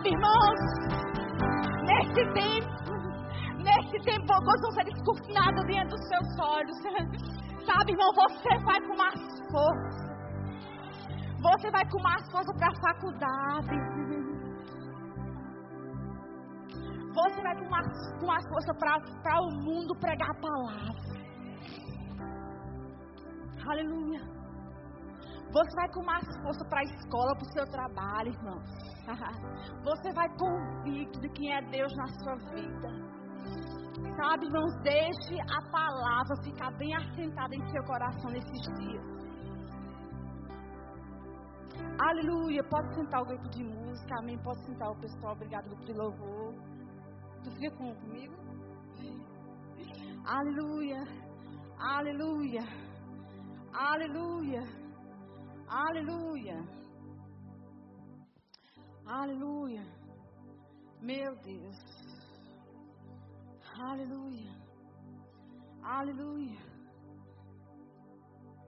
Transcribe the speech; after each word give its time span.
Sabe, 0.00 0.14
irmãos, 0.14 0.60
nesse 1.84 2.24
tempo, 2.32 2.72
nesse 3.58 3.98
tempo 4.02 4.32
alguns 4.32 4.60
vão 4.62 4.70
ser 4.72 4.84
descortinados 4.84 5.66
diante 5.66 5.90
dos 5.90 6.08
seus 6.08 6.38
olhos. 6.40 6.76
Sabe, 7.66 7.92
irmão, 7.92 8.10
você 8.14 8.58
vai 8.64 8.80
com 8.80 8.96
mais 8.96 9.20
força. 9.52 10.08
Você 11.42 11.70
vai 11.70 11.84
com 11.90 12.02
mais 12.02 12.30
força 12.32 12.50
para 12.54 12.68
a 12.68 12.80
faculdade. 12.80 13.76
Você 17.12 17.42
vai 17.42 17.56
com 17.58 17.68
mais, 17.68 18.20
com 18.20 18.26
mais 18.26 18.48
força 18.48 18.72
para 18.74 19.40
o 19.42 19.50
mundo 19.62 19.94
pregar 20.00 20.30
a 20.30 20.40
palavra. 20.40 21.10
Aleluia. 23.68 24.39
Você 25.52 25.74
vai 25.74 25.88
com 25.92 26.04
mais 26.04 26.24
força 26.42 26.64
para 26.68 26.80
a 26.80 26.84
escola, 26.84 27.34
para 27.34 27.42
o 27.42 27.52
seu 27.52 27.66
trabalho, 27.66 28.28
irmão. 28.28 28.58
Você 29.82 30.12
vai 30.12 30.28
convicto 30.36 31.20
de 31.20 31.28
quem 31.30 31.52
é 31.52 31.60
Deus 31.62 31.92
na 31.96 32.06
sua 32.06 32.36
vida. 32.54 32.88
Sabe, 34.16 34.46
irmãos, 34.46 34.74
deixe 34.82 35.40
a 35.40 35.70
palavra 35.70 36.36
ficar 36.44 36.70
bem 36.78 36.94
assentada 36.94 37.54
em 37.54 37.66
seu 37.68 37.82
coração 37.84 38.30
nesses 38.30 38.60
dias. 38.78 39.20
Aleluia. 41.98 42.62
Pode 42.64 42.94
sentar 42.94 43.22
o 43.22 43.26
grupo 43.26 43.48
de 43.50 43.64
música, 43.64 44.14
amém. 44.20 44.38
Pode 44.38 44.64
sentar 44.66 44.88
o 44.88 45.00
pessoal. 45.00 45.32
Obrigado, 45.32 45.68
de 45.84 45.92
louvor. 45.92 46.54
Tu 47.42 47.50
fica 47.56 47.76
comigo? 47.76 48.34
Aleluia. 50.24 51.02
Aleluia. 51.78 52.62
Aleluia. 53.72 54.79
Aleluia. 55.70 56.56
Aleluia. 59.06 59.84
Meu 61.00 61.36
Deus. 61.36 61.76
Aleluia. 63.78 64.50
Aleluia. 65.80 66.58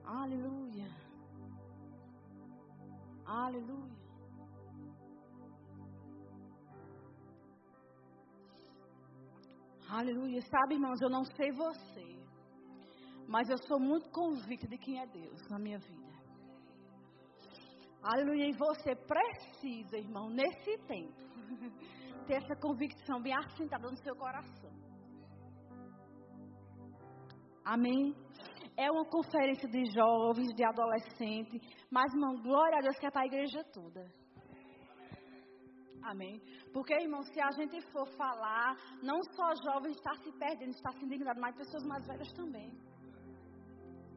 Aleluia. 0.04 0.88
Aleluia. 3.26 4.02
Aleluia. 9.90 10.40
Sabe, 10.42 10.74
irmãos, 10.74 11.00
eu 11.02 11.10
não 11.10 11.24
sei 11.24 11.50
você, 11.50 12.16
mas 13.26 13.50
eu 13.50 13.58
sou 13.66 13.80
muito 13.80 14.08
convicta 14.10 14.68
de 14.68 14.78
quem 14.78 15.00
é 15.00 15.06
Deus 15.06 15.48
na 15.50 15.58
minha 15.58 15.80
vida. 15.80 16.01
Aleluia. 18.02 18.48
E 18.48 18.52
você 18.52 18.94
precisa, 18.96 19.96
irmão, 19.96 20.28
nesse 20.28 20.76
tempo, 20.86 21.14
ter 22.26 22.34
essa 22.34 22.56
convicção 22.56 23.20
bem 23.22 23.34
assentada 23.34 23.88
no 23.88 23.96
seu 23.98 24.16
coração. 24.16 24.70
Amém? 27.64 28.14
É 28.76 28.90
uma 28.90 29.04
conferência 29.04 29.68
de 29.68 29.84
jovens, 29.92 30.52
de 30.54 30.64
adolescentes, 30.64 31.60
mas, 31.90 32.12
irmão, 32.12 32.34
glória 32.42 32.78
a 32.78 32.80
Deus 32.80 32.98
que 32.98 33.06
é 33.06 33.10
para 33.10 33.22
a 33.22 33.26
igreja 33.26 33.62
toda. 33.72 34.04
Amém. 36.02 36.40
Porque, 36.72 36.92
irmão, 36.94 37.22
se 37.22 37.40
a 37.40 37.50
gente 37.52 37.80
for 37.92 38.06
falar, 38.16 38.76
não 39.02 39.22
só 39.36 39.54
jovens 39.62 39.96
está 39.96 40.14
se 40.16 40.32
perdendo, 40.32 40.70
está 40.70 40.90
se 40.92 41.04
indignando, 41.04 41.40
mas 41.40 41.54
pessoas 41.54 41.84
mais 41.84 42.04
velhas 42.06 42.32
também. 42.32 42.72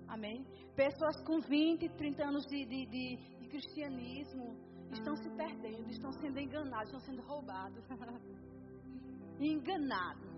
Amém. 0.08 0.44
Pessoas 0.76 1.22
com 1.26 1.40
20, 1.40 1.90
30 1.90 2.24
anos 2.24 2.46
de, 2.46 2.66
de, 2.66 2.86
de, 2.88 3.35
de 3.46 3.52
cristianismo 3.52 4.56
estão 4.92 5.16
se 5.16 5.30
perdendo, 5.30 5.90
estão 5.90 6.12
sendo 6.14 6.40
enganados, 6.40 6.88
estão 6.88 7.00
sendo 7.02 7.22
roubados. 7.22 7.84
enganados. 9.40 10.36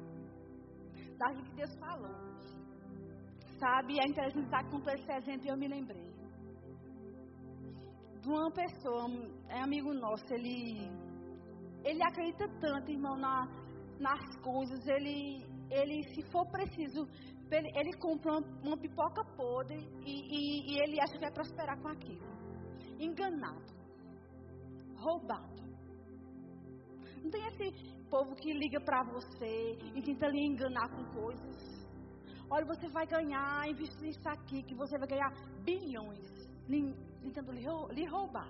Daquilo 1.18 1.44
que 1.46 1.56
Deus 1.56 1.74
falou. 1.80 2.16
Sabe, 3.60 4.00
é 4.00 4.08
interessante 4.08 4.46
estar 4.46 4.64
com 4.70 4.78
esse 4.90 5.12
exemplo 5.12 5.48
e 5.48 5.50
eu 5.50 5.58
me 5.58 5.68
lembrei. 5.68 6.08
De 8.22 8.30
uma 8.30 8.52
pessoa, 8.52 9.10
é 9.50 9.62
amigo 9.62 9.94
nosso, 9.94 10.26
ele 10.34 10.92
ele 11.84 12.04
acredita 12.04 12.48
tanto, 12.60 12.92
irmão, 12.92 13.16
na, 13.18 13.48
nas 14.00 14.36
coisas. 14.42 14.86
Ele, 14.86 15.46
ele, 15.72 16.04
se 16.14 16.22
for 16.32 16.46
preciso, 16.52 17.08
ele, 17.50 17.72
ele 17.76 17.94
compra 17.98 18.34
uma, 18.34 18.42
uma 18.62 18.78
pipoca 18.78 19.24
podre 19.36 19.80
e, 20.06 20.12
e, 20.12 20.74
e 20.74 20.80
ele 20.82 21.00
acha 21.00 21.14
que 21.14 21.20
vai 21.20 21.32
prosperar 21.32 21.80
com 21.82 21.88
aquilo. 21.88 22.37
Enganado. 23.00 23.74
Roubado. 24.96 25.58
Não 27.24 27.30
tem 27.30 27.46
esse 27.48 27.98
povo 28.10 28.36
que 28.36 28.54
liga 28.54 28.80
para 28.80 29.04
você 29.04 29.78
e 29.96 30.02
tenta 30.02 30.28
lhe 30.28 30.48
enganar 30.48 30.90
com 30.90 31.04
coisas. 31.14 31.78
Olha, 32.50 32.66
você 32.66 32.88
vai 32.88 33.06
ganhar, 33.06 33.68
investir 33.70 34.02
nisso 34.02 34.30
aqui, 34.30 34.64
que 34.64 34.74
você 34.74 34.98
vai 34.98 35.08
ganhar 35.08 35.34
bilhões, 35.66 36.50
tentando 37.22 37.52
lhe 37.52 38.06
roubar. 38.06 38.48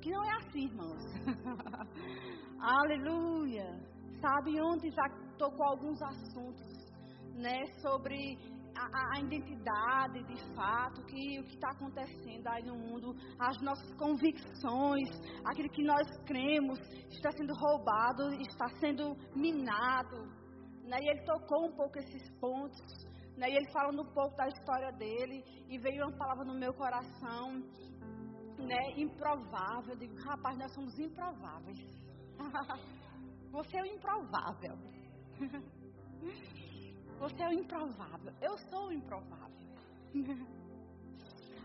Que 0.00 0.10
não 0.10 0.24
é 0.24 0.36
assim, 0.36 0.64
irmãos. 0.64 1.02
Aleluia. 2.58 3.78
Sabe, 4.20 4.58
ontem 4.60 4.90
já 4.90 5.02
tocou 5.36 5.66
alguns 5.66 6.00
assuntos, 6.00 6.90
né, 7.34 7.66
sobre 7.82 8.38
a, 8.76 9.16
a, 9.16 9.20
identidade 9.20 10.22
de 10.24 10.54
fato, 10.54 11.04
que 11.04 11.40
o 11.40 11.44
que 11.44 11.54
está 11.54 11.70
acontecendo 11.70 12.46
aí 12.48 12.64
no 12.64 12.76
mundo, 12.76 13.14
as 13.38 13.60
nossas 13.62 13.92
convicções, 13.94 15.08
aquilo 15.44 15.68
que 15.70 15.82
nós 15.82 16.06
cremos 16.26 16.78
está 17.10 17.30
sendo 17.32 17.54
roubado, 17.54 18.32
está 18.40 18.68
sendo 18.80 19.16
minado. 19.34 20.44
Né, 20.84 20.98
e 21.00 21.08
ele 21.10 21.24
tocou 21.24 21.66
um 21.66 21.72
pouco 21.76 21.98
esses 21.98 22.30
pontos. 22.38 22.80
Né, 23.36 23.50
e 23.50 23.56
ele 23.56 23.70
falando 23.72 24.02
um 24.02 24.12
pouco 24.12 24.36
da 24.36 24.46
história 24.48 24.92
dele, 24.92 25.42
e 25.68 25.78
veio 25.78 26.06
uma 26.06 26.16
palavra 26.16 26.44
no 26.44 26.54
meu 26.54 26.72
coração 26.74 27.62
né, 28.58 28.92
improvável. 28.96 29.94
Eu 29.94 29.96
digo, 29.96 30.14
rapaz, 30.22 30.58
nós 30.58 30.72
somos 30.72 30.98
improváveis. 30.98 31.78
Você 33.50 33.76
é 33.76 33.82
o 33.82 33.86
improvável. 33.86 34.78
Você 37.18 37.42
é 37.42 37.48
o 37.48 37.52
improvável. 37.52 38.32
Eu 38.40 38.56
sou 38.70 38.86
o 38.88 38.92
improvável. 38.92 39.64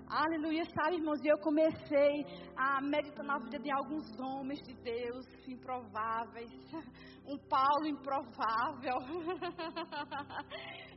Aleluia, 0.10 0.66
sabe, 0.66 0.96
irmãos? 0.96 1.24
E 1.24 1.28
eu 1.28 1.38
comecei 1.38 2.26
a 2.58 2.82
meditar 2.82 3.24
na 3.24 3.38
vida 3.38 3.60
de 3.60 3.72
alguns 3.72 4.20
homens 4.20 4.60
de 4.64 4.74
Deus 4.82 5.28
improváveis. 5.48 6.50
Um 7.30 7.38
Paulo 7.48 7.86
improvável. 7.86 8.98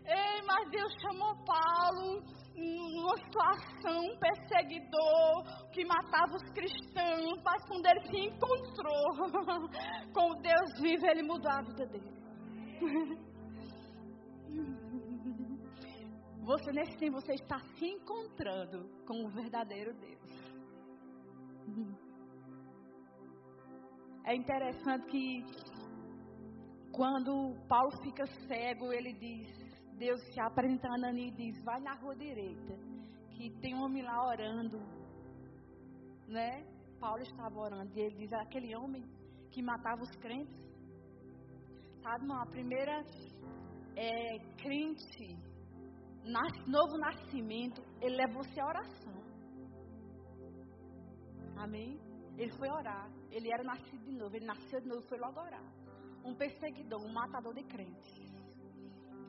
Ei, 0.07 0.41
mas 0.47 0.71
Deus 0.71 0.91
chamou 1.03 1.37
Paulo 1.45 2.23
numa 2.57 3.15
situação, 3.19 4.01
um 4.01 4.19
perseguidor 4.19 5.45
que 5.73 5.85
matava 5.85 6.35
os 6.35 6.51
cristãos, 6.53 7.39
mas 7.45 7.63
quando 7.69 7.85
ele 7.85 8.01
se 8.07 8.19
encontrou 8.19 9.13
com 10.15 10.31
o 10.31 10.41
Deus 10.41 10.81
vivo, 10.81 11.07
ele 11.07 11.23
mudou 11.23 11.53
a 11.53 11.61
vida 11.61 11.85
dele. 11.89 12.11
Você 16.45 16.73
nesse 16.73 16.97
tempo 16.99 17.21
você 17.21 17.35
está 17.35 17.59
se 17.79 17.87
encontrando 17.87 18.89
com 19.07 19.25
o 19.25 19.29
verdadeiro 19.29 19.95
Deus. 19.95 20.23
É 24.25 24.35
interessante 24.35 25.07
que 25.07 25.45
quando 26.93 27.57
Paulo 27.69 27.91
fica 28.03 28.27
cego, 28.47 28.93
ele 28.93 29.13
diz: 29.15 29.49
Deus 29.99 30.21
se 30.33 30.41
apresenta 30.41 30.89
a 30.89 30.95
Anani 30.95 31.29
e 31.29 31.31
diz: 31.31 31.65
Vai 31.65 31.81
na 31.81 31.95
rua 31.95 32.15
direita, 32.15 32.77
que 33.31 33.51
tem 33.61 33.75
um 33.75 33.85
homem 33.85 34.03
lá 34.03 34.27
orando. 34.27 34.79
Né? 36.29 36.65
Paulo 37.01 37.23
estava 37.23 37.59
orando 37.59 37.91
e 37.97 38.01
ele 38.01 38.17
diz: 38.17 38.33
Aquele 38.33 38.75
homem 38.77 39.05
que 39.51 39.63
matava 39.63 40.03
os 40.03 40.17
crentes. 40.17 40.61
Sabe, 42.03 42.25
irmão, 42.25 42.43
a 42.43 42.47
primeira 42.47 43.05
é, 43.97 44.39
crente, 44.57 45.37
nas, 46.25 46.67
novo 46.67 46.97
nascimento, 46.99 47.83
ele 48.01 48.17
levou-se 48.17 48.61
à 48.61 48.67
oração. 48.67 49.23
Amém? 51.57 51.99
Ele 52.37 52.53
foi 52.53 52.69
orar. 52.71 53.11
Ele 53.31 53.53
era 53.53 53.63
nascido 53.63 54.05
de 54.05 54.13
novo. 54.13 54.35
Ele 54.35 54.47
nasceu 54.47 54.81
de 54.81 54.89
novo, 54.89 55.03
foi 55.09 55.19
logo 55.19 55.41
orar. 55.41 55.65
Um 56.25 56.35
perseguidor, 56.35 57.01
um 57.03 57.13
matador 57.13 57.55
de 57.55 57.63
crentes. 57.65 58.33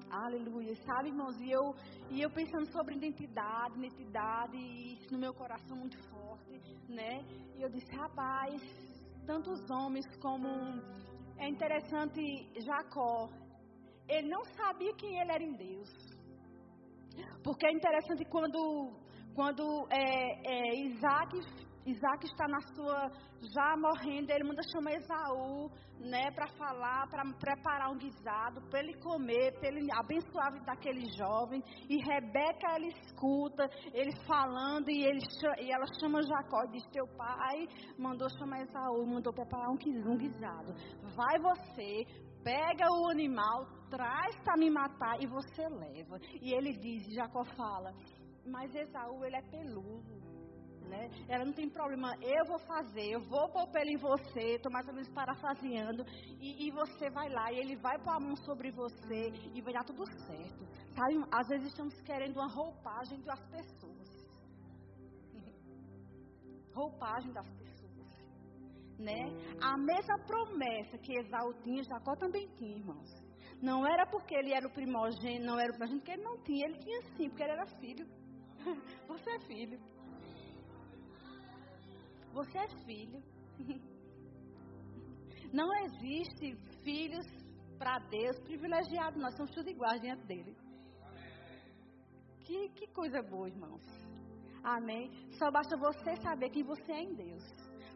Aleluia. 0.10 0.75
Sabe, 0.75 1.09
irmãos, 1.09 1.36
e 1.42 1.50
eu, 1.50 1.75
e 2.12 2.21
eu 2.21 2.30
pensando 2.30 2.71
sobre 2.71 2.95
identidade, 2.95 3.77
identidade, 3.80 4.56
e 4.57 4.94
isso 4.94 5.12
no 5.12 5.18
meu 5.18 5.33
coração 5.33 5.75
muito 5.75 5.98
forte, 6.09 6.62
né? 6.88 7.25
E 7.56 7.63
eu 7.63 7.69
disse, 7.69 7.92
rapaz, 7.95 8.62
tantos 9.25 9.59
homens 9.71 10.06
como. 10.18 10.48
É 11.39 11.50
interessante, 11.50 12.21
Jacó, 12.62 13.27
ele 14.08 14.30
não 14.30 14.44
sabia 14.46 14.94
quem 14.96 15.20
ele 15.20 15.32
era 15.32 15.44
em 15.44 15.54
Deus. 15.54 15.90
Porque 17.44 17.68
é 17.68 17.72
interessante 17.72 18.26
quando, 18.26 18.94
quando 19.36 19.88
é, 19.92 20.02
é, 20.46 20.76
Isaac 20.86 21.40
Isaac 21.86 22.26
está 22.26 22.48
na 22.48 22.62
sua, 22.74 23.12
já 23.54 23.76
morrendo, 23.76 24.32
ele 24.32 24.46
manda 24.46 24.62
chamar 24.72 24.94
Esaú, 24.94 25.70
né, 26.00 26.32
para 26.32 26.48
falar, 26.58 27.08
para 27.10 27.24
preparar 27.38 27.92
um 27.92 27.98
guisado, 27.98 28.62
para 28.70 28.80
ele 28.80 28.94
comer, 29.00 29.52
para 29.60 29.68
ele 29.68 29.88
abençoar 29.92 30.48
a 30.48 30.52
vida 30.52 30.66
daquele 30.66 31.06
jovem. 31.18 31.62
E 31.90 31.98
Rebeca, 31.98 32.68
ela 32.76 32.88
escuta 32.88 33.70
ele 33.94 34.12
falando, 34.26 34.90
e, 34.90 35.04
ele, 35.04 35.20
e 35.60 35.72
ela 35.72 35.86
chama 36.00 36.22
Jacó 36.22 36.64
e 36.68 36.72
diz: 36.72 36.84
Teu 36.92 37.06
pai 37.18 37.68
mandou 37.98 38.30
chamar 38.38 38.62
Esaú, 38.62 39.06
mandou 39.06 39.34
preparar 39.34 39.70
um, 39.70 40.18
guisado. 40.18 40.74
Vai 41.16 41.40
você, 41.40 42.06
pega 42.44 42.92
o 42.92 43.10
animal, 43.10 43.66
traz 43.90 44.36
para 44.44 44.57
me 44.57 44.69
matar 44.69 45.22
e 45.22 45.28
você 45.28 45.68
leva. 45.68 46.19
E 46.42 46.54
ele 46.54 46.74
diz, 46.74 47.13
Jacó 47.13 47.44
fala, 47.56 47.94
mas 48.45 48.74
Esaú 48.75 49.24
ele 49.24 49.36
é 49.36 49.42
peludo 49.42 50.34
né? 50.94 51.10
Ela 51.28 51.45
não 51.45 51.54
tem 51.54 51.69
problema, 51.69 52.16
eu 52.22 52.45
vou 52.45 52.60
fazer, 52.60 53.12
eu 53.12 53.19
vou 53.22 53.50
pôr 53.50 53.68
pelo 53.72 53.90
em 53.90 53.98
você, 53.98 54.56
estou 54.56 54.72
mais 54.72 54.88
ou 54.88 54.94
menos 54.94 55.10
parafraseando, 55.10 56.06
e, 56.40 56.68
e, 56.68 56.72
você 56.72 57.10
vai 57.10 57.30
lá, 57.30 57.51
e 57.51 57.57
ele 57.57 57.75
vai 57.78 57.98
pôr 58.00 58.12
a 58.12 58.19
mão 58.19 58.36
sobre 58.38 58.72
você, 58.72 59.31
e 59.54 59.62
vai 59.62 59.74
dar 59.74 59.84
tudo 59.84 60.06
certo. 60.06 60.66
Sabe? 60.95 61.25
Às 61.31 61.48
vezes 61.48 61.68
estamos 61.68 62.00
querendo 62.01 62.38
uma 62.38 62.48
roupagem 62.48 63.19
das 63.22 63.40
pessoas. 63.48 64.10
roupagem 66.75 67.31
das 67.34 67.48
pessoas. 67.48 67.62
Né? 69.00 69.30
A 69.62 69.78
mesma 69.78 70.18
promessa 70.19 70.98
que 71.00 71.18
Esaú 71.18 71.54
tinha, 71.63 71.84
Jacó 71.84 72.16
também 72.16 72.48
tinha, 72.57 72.78
irmãos. 72.78 73.10
Não 73.62 73.86
era 73.86 74.06
porque 74.06 74.36
ele 74.36 74.54
era 74.54 74.68
o 74.68 74.72
primogênito, 74.72 75.45
não 75.45 75.60
era 75.60 75.72
o 75.72 75.74
primogênito, 75.74 76.06
porque 76.06 76.12
ele 76.12 76.24
não 76.24 76.38
tinha, 76.44 76.66
ele 76.66 76.80
tinha 76.80 77.01
sim, 77.16 77.30
porque 77.30 77.44
ele 77.44 77.51
era 77.51 77.66
filho. 77.80 78.07
Você 79.07 79.30
é 79.30 79.40
filho. 79.40 79.80
Você 82.34 82.57
é 82.57 82.68
filho. 82.86 83.24
Não 85.54 85.72
existe 85.86 86.56
filhos 86.84 87.28
para 87.78 88.00
Deus 88.10 88.40
privilegiados. 88.40 89.22
Nós 89.22 89.36
somos 89.36 89.51
todos 89.51 89.69
iguais 89.69 90.01
diante 90.01 90.25
dele. 90.25 90.57
Que, 92.44 92.69
que 92.69 92.88
coisa 92.88 93.22
boa, 93.22 93.48
irmãos. 93.48 93.84
Amém. 94.63 95.12
Só 95.38 95.51
basta 95.51 95.78
você 95.78 96.16
saber 96.24 96.50
quem 96.50 96.63
você 96.63 96.92
é 96.92 97.04
em 97.04 97.13
Deus. 97.13 97.44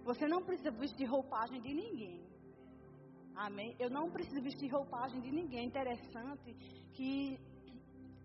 Você 0.10 0.26
não 0.34 0.42
precisa 0.42 0.72
vestir 0.72 1.06
roupagem 1.06 1.60
de 1.60 1.74
ninguém. 1.74 2.18
Amém. 3.36 3.76
Eu 3.78 3.90
não 3.90 4.10
preciso 4.10 4.42
vestir 4.42 4.70
roupagem 4.72 5.20
de 5.20 5.32
ninguém. 5.40 5.66
Interessante 5.68 6.54
que 6.96 7.38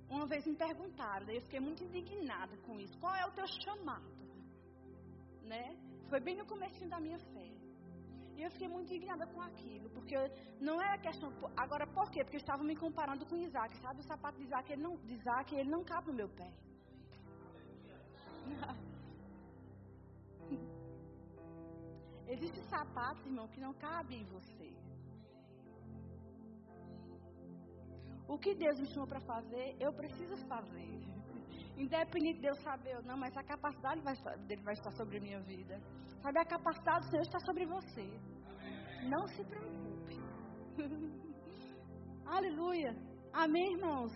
uma 0.08 0.26
vez 0.32 0.46
me 0.46 0.55
perguntaram, 0.55 1.29
eu 1.29 1.43
fiquei 1.43 1.58
muito 1.58 1.82
indignada 1.82 2.56
com 2.58 2.79
isso. 2.79 2.96
Qual 3.00 3.14
é 3.17 3.26
o 3.26 3.32
teu 3.32 3.46
chamado? 3.64 4.12
Né? 5.43 5.76
Foi 6.08 6.20
bem 6.20 6.37
no 6.37 6.46
começo 6.46 6.88
da 6.88 7.00
minha 7.00 7.19
fé. 7.19 7.49
E 8.37 8.43
eu 8.43 8.50
fiquei 8.52 8.69
muito 8.69 8.88
indignada 8.94 9.26
com 9.26 9.40
aquilo, 9.43 9.90
porque 9.90 10.17
não 10.61 10.81
era 10.81 10.96
questão. 10.99 11.32
Agora, 11.56 11.84
por 11.87 12.08
quê? 12.12 12.23
Porque 12.23 12.37
eu 12.37 12.44
estava 12.46 12.62
me 12.62 12.76
comparando 12.76 13.26
com 13.26 13.37
Isaac. 13.37 13.76
Sabe, 13.79 14.00
o 14.00 14.05
sapato 14.05 14.38
de 14.38 14.44
Isaac, 14.44 14.73
ele 14.73 14.82
não, 14.82 14.96
de 14.99 15.14
Isaac, 15.14 15.52
ele 15.52 15.69
não 15.69 15.82
cabe 15.82 16.12
no 16.12 16.14
meu 16.14 16.29
pé. 16.29 16.49
Existem 22.34 22.62
sapatos, 22.75 23.25
irmão, 23.26 23.46
que 23.49 23.61
não 23.61 23.75
cabem 23.75 24.20
em 24.23 24.25
você. 24.25 24.69
O 28.26 28.38
que 28.38 28.55
Deus 28.55 28.81
me 28.81 28.87
chamou 28.87 29.06
para 29.06 29.20
fazer, 29.20 29.76
eu 29.79 29.93
preciso 29.93 30.37
fazer. 30.46 30.93
Independente 31.84 32.40
de 32.40 32.46
eu 32.46 32.55
saber 32.55 32.96
ou 32.96 33.02
não, 33.02 33.19
mas 33.19 33.37
a 33.37 33.43
capacidade 33.43 34.00
vai 34.00 34.14
estar, 34.14 34.34
dele 34.46 34.62
vai 34.62 34.73
estar 34.73 34.93
sobre 34.93 35.19
a 35.19 35.20
minha 35.20 35.40
vida. 35.40 35.79
Sabe, 36.23 36.38
a 36.38 36.44
capacidade 36.44 37.05
do 37.05 37.11
Senhor 37.11 37.23
está 37.23 37.38
sobre 37.40 37.67
você. 37.67 38.06
Não 39.14 39.26
se 39.29 39.44
preocupe. 39.44 40.17
Aleluia. 42.25 42.96
Amém, 43.32 43.75
irmãos? 43.75 44.12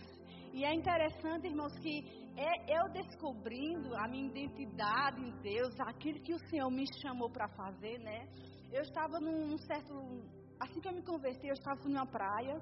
E 0.54 0.64
é 0.64 0.72
interessante, 0.72 1.48
irmãos, 1.48 1.78
que 1.80 2.25
é 2.36 2.78
eu 2.78 2.88
descobrindo 2.90 3.94
a 3.96 4.06
minha 4.08 4.28
identidade 4.28 5.20
em 5.20 5.30
Deus, 5.40 5.74
aquilo 5.80 6.20
que 6.20 6.34
o 6.34 6.38
Senhor 6.50 6.70
me 6.70 6.84
chamou 7.00 7.30
para 7.30 7.48
fazer, 7.48 7.98
né? 7.98 8.28
Eu 8.70 8.82
estava 8.82 9.18
num 9.18 9.56
certo. 9.58 9.94
Assim 10.60 10.80
que 10.80 10.88
eu 10.88 10.92
me 10.92 11.02
converti, 11.02 11.46
eu 11.46 11.54
estava 11.54 11.80
numa 11.84 12.06
praia, 12.06 12.60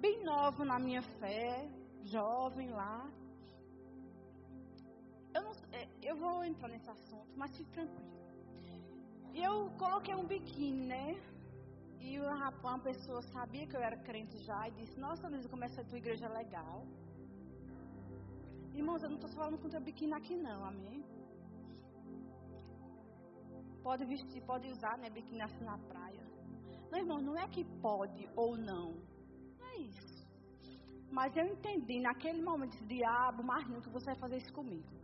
bem 0.00 0.22
nova 0.24 0.64
na 0.64 0.78
minha 0.78 1.02
fé, 1.02 1.68
jovem 2.02 2.70
lá. 2.70 3.08
Eu, 5.34 5.42
não, 5.42 5.52
é, 5.72 5.88
eu 6.02 6.16
vou 6.16 6.44
entrar 6.44 6.68
nesse 6.68 6.88
assunto, 6.90 7.32
mas 7.36 7.56
fique 7.56 7.70
tranquilo. 7.70 8.14
E 9.32 9.42
eu 9.42 9.70
coloquei 9.78 10.14
um 10.14 10.26
biquíni, 10.26 10.86
né? 10.86 11.14
E 12.00 12.20
uma, 12.20 12.50
uma 12.50 12.78
pessoa 12.80 13.20
sabia 13.22 13.66
que 13.66 13.76
eu 13.76 13.80
era 13.80 13.96
crente 13.96 14.38
já 14.44 14.68
e 14.68 14.72
disse: 14.72 14.98
Nossa, 14.98 15.28
Luísa, 15.28 15.48
como 15.48 15.64
essa 15.64 15.84
tua 15.84 15.98
igreja 15.98 16.26
é 16.26 16.28
legal. 16.28 16.86
Irmãos, 18.74 19.02
eu 19.02 19.10
não 19.10 19.16
estou 19.16 19.30
falando 19.30 19.58
contra 19.58 19.80
biquíni 19.80 20.14
aqui, 20.14 20.36
não, 20.36 20.64
amém? 20.64 21.04
Pode 23.82 24.04
vestir, 24.04 24.42
pode 24.42 24.66
usar, 24.74 24.96
né? 24.98 25.08
Biquíni 25.10 25.42
assim 25.42 25.64
na 25.64 25.78
praia. 25.90 26.24
Não, 26.90 26.98
irmão, 26.98 27.20
não 27.28 27.36
é 27.38 27.46
que 27.48 27.64
pode 27.88 28.28
ou 28.34 28.56
não. 28.56 28.86
Não 29.58 29.66
é 29.74 29.76
isso. 29.78 30.26
Mas 31.10 31.36
eu 31.36 31.46
entendi 31.46 32.00
naquele 32.00 32.42
momento, 32.42 32.76
diabo, 32.86 33.42
mas 33.42 33.66
nunca 33.68 33.90
você 33.90 34.06
vai 34.06 34.16
fazer 34.16 34.38
isso 34.38 34.52
comigo. 34.52 34.94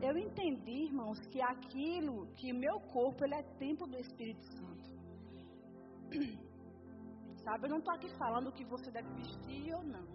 eu 0.00 0.16
entendi, 0.16 0.84
irmãos, 0.88 1.18
que 1.26 1.40
aquilo, 1.40 2.26
que 2.36 2.52
meu 2.52 2.80
corpo, 2.80 3.24
ele 3.24 3.34
é 3.34 3.42
templo 3.64 3.86
do 3.86 3.98
Espírito 3.98 4.44
Santo. 4.44 4.90
Sabe, 7.44 7.66
eu 7.66 7.70
não 7.70 7.78
estou 7.78 7.94
aqui 7.94 8.08
falando 8.16 8.48
o 8.48 8.52
que 8.52 8.64
você 8.64 8.90
deve 8.90 9.08
vestir 9.14 9.74
ou 9.74 9.82
não, 9.82 10.06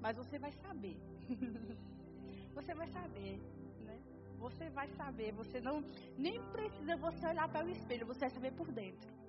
mas 0.00 0.16
você 0.16 0.38
vai 0.38 0.52
saber. 0.52 0.96
você 2.54 2.74
vai 2.74 2.88
saber, 2.88 3.38
né? 3.84 3.98
Você 4.38 4.70
vai 4.70 4.88
saber, 4.96 5.32
você 5.32 5.60
não, 5.60 5.82
nem 6.16 6.40
precisa 6.52 6.96
você 6.96 7.26
olhar 7.26 7.48
para 7.48 7.66
o 7.66 7.70
espelho, 7.70 8.06
você 8.06 8.20
vai 8.20 8.30
saber 8.30 8.52
por 8.52 8.72
dentro. 8.72 9.20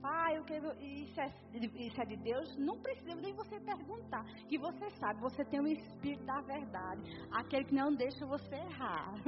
Pai, 0.00 0.36
eu 0.36 0.44
quero, 0.44 0.72
isso, 0.82 1.20
é, 1.20 1.32
isso 1.54 2.00
é 2.00 2.04
de 2.04 2.16
Deus? 2.16 2.56
Não 2.56 2.76
precisa 2.80 3.14
nem 3.14 3.32
você 3.34 3.60
perguntar. 3.60 4.24
Que 4.48 4.58
você 4.58 4.90
sabe, 4.98 5.20
você 5.20 5.44
tem 5.44 5.60
o 5.60 5.66
Espírito 5.68 6.24
da 6.24 6.40
verdade. 6.40 7.02
Aquele 7.30 7.64
que 7.66 7.74
não 7.74 7.94
deixa 7.94 8.26
você 8.26 8.56
errar. 8.56 9.14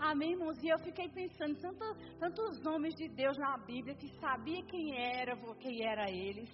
Amém, 0.00 0.32
irmãos? 0.32 0.60
E 0.62 0.68
eu 0.68 0.78
fiquei 0.78 1.08
pensando, 1.08 1.56
tantos, 1.60 1.96
tantos 2.18 2.66
homens 2.66 2.94
de 2.96 3.08
Deus 3.08 3.36
na 3.38 3.56
Bíblia 3.58 3.94
que 3.94 4.08
sabia 4.20 4.64
quem 4.64 4.96
era, 4.96 5.36
quem 5.56 5.84
era 5.84 6.10
eles, 6.10 6.48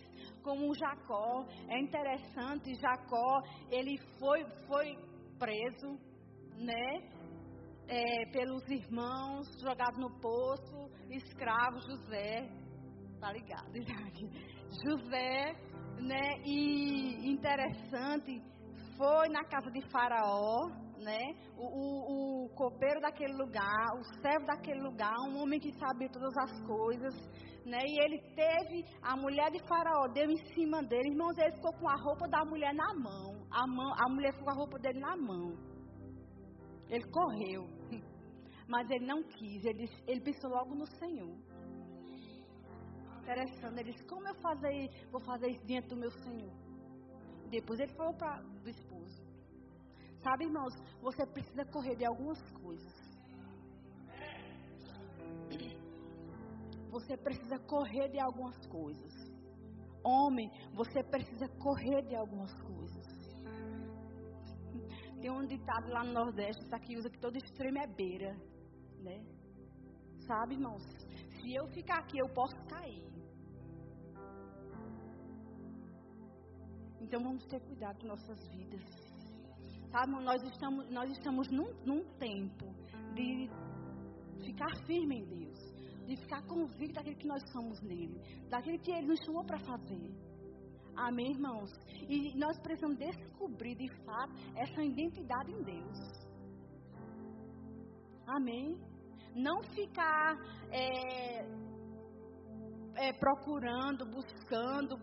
como 0.45 0.73
Jacó. 0.75 1.45
É 1.69 1.81
interessante, 1.81 2.75
Jacó, 2.75 3.43
ele 3.69 3.99
foi, 4.21 4.45
foi 4.69 4.97
preso, 5.39 5.99
né? 6.57 7.15
é, 7.89 8.27
pelos 8.33 8.67
irmãos, 8.69 9.47
jogado 9.61 9.99
no 9.99 10.11
poço, 10.21 10.91
escravo 11.11 11.79
José, 11.81 12.49
tá 13.21 13.33
ligado? 13.33 13.73
José, 14.85 15.53
né? 16.01 16.41
E 16.45 17.29
interessante, 17.31 18.43
foi 18.97 19.29
na 19.29 19.45
casa 19.45 19.71
de 19.71 19.83
Faraó, 19.91 20.69
né? 20.99 21.21
O, 21.57 21.67
o, 21.67 22.45
o 22.45 22.49
copeiro 22.55 23.01
daquele 23.01 23.35
lugar, 23.35 23.95
o 23.99 24.05
servo 24.23 24.47
daquele 24.47 24.81
lugar, 24.81 25.15
um 25.29 25.43
homem 25.43 25.61
que 25.61 25.73
sabia 25.75 26.09
todas 26.09 26.37
as 26.39 26.67
coisas, 26.67 27.15
né? 27.65 27.79
E 27.87 27.99
ele 28.05 28.19
teve 28.35 28.85
a 29.03 29.17
mulher 29.17 29.51
de 29.51 29.59
Faraó, 29.67 30.07
deu 30.09 30.31
em 30.31 30.55
cima 30.55 30.83
dele, 30.83 31.11
irmãos, 31.11 31.37
ele 31.39 31.57
ficou 31.57 31.73
com 31.75 31.89
a 31.89 31.97
roupa 31.97 32.29
da 32.29 32.45
mulher 32.45 32.75
na 32.75 32.95
mão, 32.95 33.47
a, 33.51 33.67
mão, 33.67 33.93
a 33.95 34.09
mulher 34.09 34.33
ficou 34.33 34.47
com 34.47 34.51
a 34.51 34.55
roupa 34.55 34.79
dele 34.79 35.01
na 35.01 35.17
mão. 35.17 35.57
Ele 36.89 37.05
correu. 37.11 37.67
Mas 38.69 38.89
ele 38.91 39.07
não 39.07 39.23
quis. 39.23 39.65
Ele, 39.65 39.89
ele 40.07 40.21
pensou 40.21 40.51
logo 40.51 40.75
no 40.75 40.87
Senhor. 40.87 41.37
Interessante. 43.23 43.81
Ele 43.81 43.93
disse: 43.93 44.07
Como 44.07 44.27
eu 44.29 44.35
fazer, 44.37 44.91
vou 45.11 45.21
fazer 45.21 45.49
isso 45.51 45.67
diante 45.67 45.89
do 45.89 45.97
meu 45.97 46.11
Senhor? 46.11 46.53
Depois 47.51 47.81
ele 47.81 47.93
falou 47.95 48.15
para 48.15 48.43
o 48.65 48.69
esposo: 48.69 49.23
Sabe, 50.23 50.45
irmãos, 50.45 50.75
você 51.01 51.27
precisa 51.27 51.65
correr 51.67 51.97
de 51.97 52.07
algumas 52.07 52.41
coisas. 52.53 53.04
Você 56.95 57.17
precisa 57.17 57.59
correr 57.67 58.09
de 58.09 58.21
algumas 58.21 58.57
coisas. 58.69 59.13
Homem, 60.05 60.49
você 60.75 61.03
precisa 61.03 61.49
correr 61.59 62.03
de 62.03 62.15
algumas 62.15 62.55
coisas. 62.63 63.07
Tem 65.21 65.29
um 65.29 65.45
ditado 65.45 65.89
lá 65.89 66.05
no 66.05 66.13
Nordeste, 66.13 66.63
isso 66.63 66.75
aqui 66.75 66.97
usa 66.97 67.11
que 67.11 67.19
todo 67.19 67.37
extremo 67.37 67.79
é 67.79 67.87
beira, 67.89 68.33
né? 69.01 69.25
Sabe, 70.25 70.55
irmãos? 70.55 70.85
Se 71.41 71.53
eu 71.53 71.67
ficar 71.73 71.99
aqui, 71.99 72.19
eu 72.19 72.29
posso 72.29 72.55
cair. 72.67 73.09
Então 77.01 77.21
vamos 77.21 77.45
ter 77.47 77.61
cuidado 77.61 77.99
com 78.01 78.07
nossas 78.07 78.49
vidas. 78.51 78.85
Sabe, 79.91 80.13
nós 80.13 80.41
estamos, 80.45 80.91
nós 80.91 81.11
estamos 81.11 81.49
num, 81.51 81.73
num 81.85 82.05
tempo 82.19 82.67
de 83.15 83.51
ficar 84.45 84.73
firme 84.87 85.19
em 85.19 85.25
Deus, 85.25 85.54
de 86.05 86.17
ficar 86.17 86.43
convicto 86.47 86.95
daquilo 86.95 87.17
que 87.17 87.27
nós 87.27 87.43
somos 87.51 87.81
nele, 87.83 88.21
daquilo 88.49 88.79
que 88.79 88.91
Ele 88.91 89.07
nos 89.07 89.21
chamou 89.25 89.45
para 89.45 89.59
fazer. 89.61 90.15
Amém, 90.97 91.33
irmãos? 91.33 91.71
E 92.09 92.37
nós 92.39 92.59
precisamos 92.61 92.99
descobrir 92.99 93.75
de 93.75 93.89
fato 94.05 94.33
essa 94.57 94.83
identidade 94.83 95.51
em 95.51 95.63
Deus. 95.63 96.25
Amém? 98.27 98.79
Não 99.35 99.63
ficar 99.75 100.37
é, 100.71 101.41
é, 102.97 103.13
procurando, 103.19 104.07
buscando. 104.07 104.97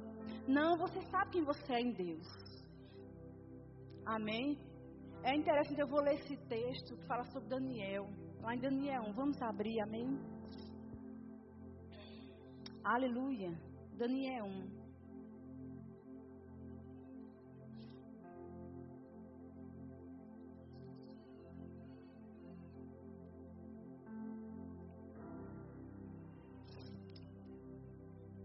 Não, 0.48 0.78
você 0.78 1.02
sabe 1.10 1.32
quem 1.32 1.44
você 1.44 1.74
é 1.74 1.82
em 1.82 1.92
Deus. 1.92 2.28
Amém? 4.06 4.58
É 5.24 5.36
interessante, 5.36 5.80
eu 5.80 5.88
vou 5.88 6.02
ler 6.02 6.16
esse 6.16 6.36
texto 6.48 6.96
que 6.98 7.06
fala 7.06 7.24
sobre 7.26 7.50
Daniel. 7.50 8.08
Lá 8.42 8.56
em 8.56 8.60
Daniel 8.60 9.04
1. 9.10 9.14
Vamos 9.14 9.42
abrir, 9.42 9.80
amém? 9.82 10.41
Aleluia. 12.84 13.52
Daniel 13.96 14.46
1. 14.46 14.82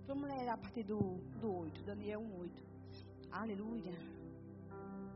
Vamos 0.06 0.28
ler 0.28 0.48
a 0.48 0.58
partir 0.58 0.84
do, 0.84 0.98
do 1.40 1.58
8, 1.60 1.84
Daniel 1.84 2.20
1, 2.20 2.38
8. 2.40 2.66
Aleluia. 3.32 3.92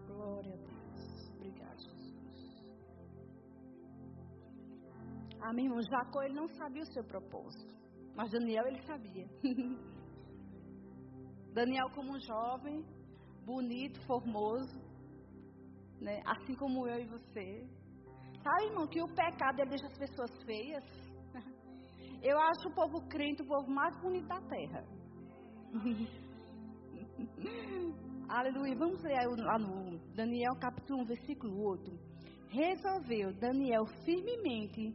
Glória 0.07 0.55
a 0.55 0.57
Deus. 0.57 1.31
Obrigado, 1.37 1.79
Jesus. 1.79 2.65
Amém, 5.43 5.67
irmão. 5.67 5.83
Jacó, 5.83 6.23
ele 6.23 6.35
não 6.35 6.49
sabia 6.49 6.83
o 6.83 6.93
seu 6.93 7.05
propósito. 7.05 7.80
Mas 8.15 8.31
Daniel, 8.31 8.67
ele 8.67 8.83
sabia. 8.83 9.27
Daniel, 11.53 11.91
como 11.95 12.17
um 12.17 12.21
jovem, 12.21 12.85
bonito, 13.45 14.01
formoso, 14.07 14.81
né? 16.01 16.21
assim 16.27 16.55
como 16.55 16.87
eu 16.87 17.01
e 17.01 17.07
você. 17.07 17.67
Sabe, 18.43 18.67
irmão, 18.67 18.87
que 18.87 19.03
o 19.03 19.09
pecado 19.09 19.61
ele 19.61 19.71
deixa 19.71 19.87
as 19.87 19.99
pessoas 19.99 20.31
feias? 20.45 20.85
Eu 22.23 22.39
acho 22.39 22.69
o 22.69 22.75
povo 22.75 23.07
crente 23.09 23.43
o 23.43 23.47
povo 23.47 23.71
mais 23.71 23.95
bonito 24.01 24.27
da 24.29 24.41
terra. 24.41 24.85
Aleluia. 28.29 28.77
Vamos 28.77 29.03
ler 29.03 29.27
lá 29.37 29.59
no 29.59 29.99
Daniel 30.15 30.55
capítulo 30.61 31.03
1, 31.03 31.05
versículo 31.05 31.63
8. 31.69 31.91
Resolveu 32.49 33.33
Daniel 33.35 33.85
firmemente 34.05 34.95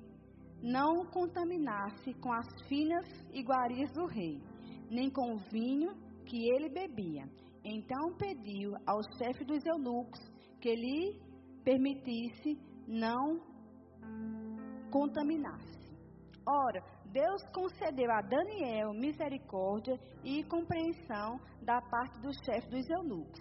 não 0.66 1.06
contaminar-se 1.06 2.12
com 2.16 2.34
as 2.34 2.48
finas 2.68 3.06
iguarias 3.32 3.92
do 3.92 4.08
rei, 4.08 4.42
nem 4.90 5.12
com 5.12 5.36
o 5.36 5.38
vinho 5.52 5.94
que 6.26 6.50
ele 6.50 6.70
bebia. 6.70 7.30
Então 7.64 8.18
pediu 8.18 8.74
ao 8.84 9.00
chefe 9.16 9.46
dos 9.46 9.64
eunucos 9.64 10.20
que 10.60 10.76
lhe 10.76 11.22
permitisse 11.64 12.58
não 12.88 13.40
contaminar-se. 14.92 15.96
Ora, 16.48 16.84
Deus 17.12 17.44
concedeu 17.54 18.12
a 18.12 18.22
Daniel 18.22 18.92
misericórdia 18.94 20.00
e 20.24 20.44
compreensão 20.46 21.40
da 21.62 21.80
parte 21.80 22.20
do 22.22 22.32
chefe 22.44 22.68
dos 22.70 22.90
eunucos. 22.90 23.40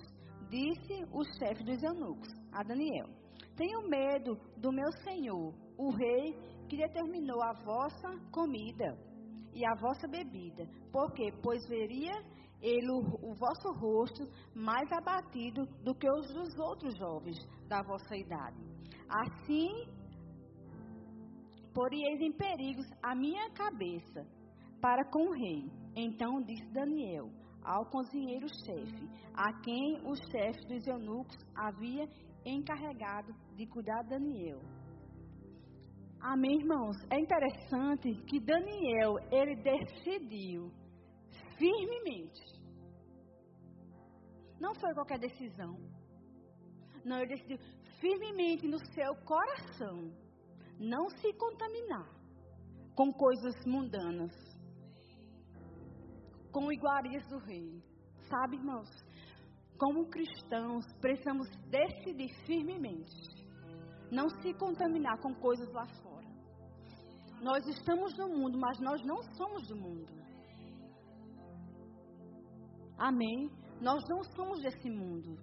Disse 0.51 1.05
o 1.11 1.25
chefe 1.39 1.65
dos 1.65 1.83
eunucos 1.83 2.29
a 2.53 2.63
Daniel: 2.63 3.09
Tenho 3.57 3.89
medo 3.89 4.39
do 4.59 4.71
meu 4.71 4.93
senhor, 5.03 5.55
o 5.79 5.91
rei, 5.91 6.54
que 6.69 6.77
determinou 6.77 7.43
a 7.43 7.53
vossa 7.65 8.09
comida 8.31 8.97
e 9.53 9.65
a 9.65 9.75
vossa 9.77 10.09
bebida, 10.09 10.67
porque 10.93 11.33
pois 11.43 11.67
veria 11.69 12.13
ele 12.61 12.91
o, 12.91 13.35
vosso 13.35 13.73
rosto 13.79 14.25
mais 14.55 14.91
abatido 14.91 15.67
do 15.83 15.95
que 15.95 16.09
os 16.09 16.27
dos 16.33 16.59
outros 16.59 16.97
jovens 16.97 17.37
da 17.69 17.83
vossa 17.83 18.17
idade. 18.17 18.57
Assim 19.09 19.87
poríeis 21.75 22.21
em 22.21 22.33
perigos 22.33 22.87
a 23.03 23.15
minha 23.15 23.51
cabeça 23.51 24.27
para 24.81 25.05
com 25.11 25.29
o 25.29 25.33
rei. 25.33 25.71
Então 25.95 26.43
disse 26.43 26.67
Daniel 26.73 27.29
ao 27.63 27.87
cozinheiro-chefe, 27.87 29.09
a 29.35 29.53
quem 29.61 29.99
o 30.05 30.15
chefe 30.31 30.67
dos 30.67 30.87
eunucos 30.87 31.37
havia 31.55 32.09
encarregado 32.45 33.35
de 33.57 33.67
cuidar 33.67 34.03
de 34.03 34.11
Daniel. 34.11 34.61
Amém, 36.27 36.57
irmãos? 36.59 36.97
É 37.11 37.21
interessante 37.21 38.15
que 38.25 38.41
Daniel, 38.41 39.19
ele 39.31 39.57
decidiu 39.57 40.73
firmemente. 41.59 42.41
Não 44.59 44.75
foi 44.75 44.95
qualquer 44.95 45.19
decisão. 45.19 45.77
Não, 47.05 47.19
ele 47.19 47.37
decidiu 47.37 47.59
firmemente 48.01 48.67
no 48.67 48.79
seu 48.95 49.15
coração 49.27 50.11
não 50.81 51.11
se 51.11 51.31
contaminar 51.35 52.09
com 52.97 53.13
coisas 53.13 53.55
mundanas, 53.67 54.33
com 56.51 56.73
iguarias 56.73 57.27
do 57.29 57.37
rei. 57.37 57.83
Sabe, 58.31 58.57
irmãos, 58.57 58.89
como 59.77 60.09
cristãos, 60.09 60.87
precisamos 61.03 61.51
decidir 61.69 62.33
firmemente 62.47 63.45
não 64.11 64.29
se 64.41 64.55
contaminar 64.55 65.19
com 65.21 65.35
coisas 65.35 65.71
lá 65.73 65.87
fora. 66.03 66.14
Nós 67.41 67.67
estamos 67.67 68.17
no 68.17 68.29
mundo, 68.29 68.59
mas 68.59 68.79
nós 68.81 69.05
não 69.05 69.23
somos 69.35 69.67
do 69.69 69.77
mundo. 69.77 70.13
Amém? 72.99 73.51
Nós 73.81 74.03
não 74.09 74.23
somos 74.35 74.63
desse 74.63 74.89
mundo. 74.91 75.37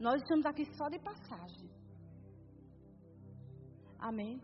Nós 0.00 0.22
estamos 0.22 0.46
aqui 0.46 0.64
só 0.76 0.88
de 0.88 0.98
passagem. 1.00 1.68
Amém? 3.98 4.40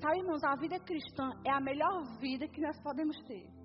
Sabe, 0.00 0.18
irmãos, 0.18 0.44
a 0.44 0.54
vida 0.56 0.78
cristã 0.80 1.30
é 1.46 1.50
a 1.50 1.60
melhor 1.60 2.04
vida 2.20 2.46
que 2.46 2.60
nós 2.60 2.78
podemos 2.82 3.16
ter. 3.26 3.57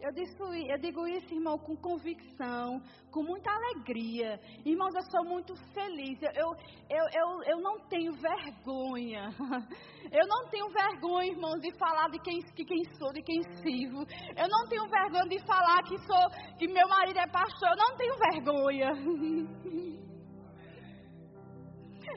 Eu, 0.00 0.12
disse, 0.12 0.36
eu 0.40 0.78
digo 0.78 1.08
isso, 1.08 1.34
irmão, 1.34 1.58
com 1.58 1.74
convicção, 1.76 2.80
com 3.10 3.20
muita 3.24 3.50
alegria. 3.50 4.38
Irmãos, 4.64 4.94
eu 4.94 5.02
sou 5.10 5.24
muito 5.24 5.56
feliz. 5.74 6.22
Eu, 6.22 6.54
eu, 6.88 7.04
eu, 7.12 7.42
eu 7.42 7.60
não 7.60 7.80
tenho 7.88 8.12
vergonha. 8.12 9.30
Eu 10.10 10.26
não 10.26 10.48
tenho 10.48 10.66
vergonha, 10.70 11.30
irmãos, 11.30 11.60
de 11.60 11.70
falar 11.76 12.08
de 12.08 12.18
quem, 12.20 12.38
de 12.38 12.64
quem 12.64 12.82
sou, 12.94 13.12
de 13.12 13.20
quem 13.20 13.42
sirvo. 13.60 14.06
Eu 14.38 14.48
não 14.48 14.66
tenho 14.66 14.88
vergonha 14.88 15.28
de 15.28 15.38
falar 15.44 15.82
que, 15.82 15.98
sou, 15.98 16.56
que 16.56 16.66
meu 16.66 16.88
marido 16.88 17.18
é 17.18 17.26
pastor. 17.26 17.68
Eu 17.68 17.76
não 17.76 17.94
tenho 17.94 18.16
vergonha. 18.16 18.88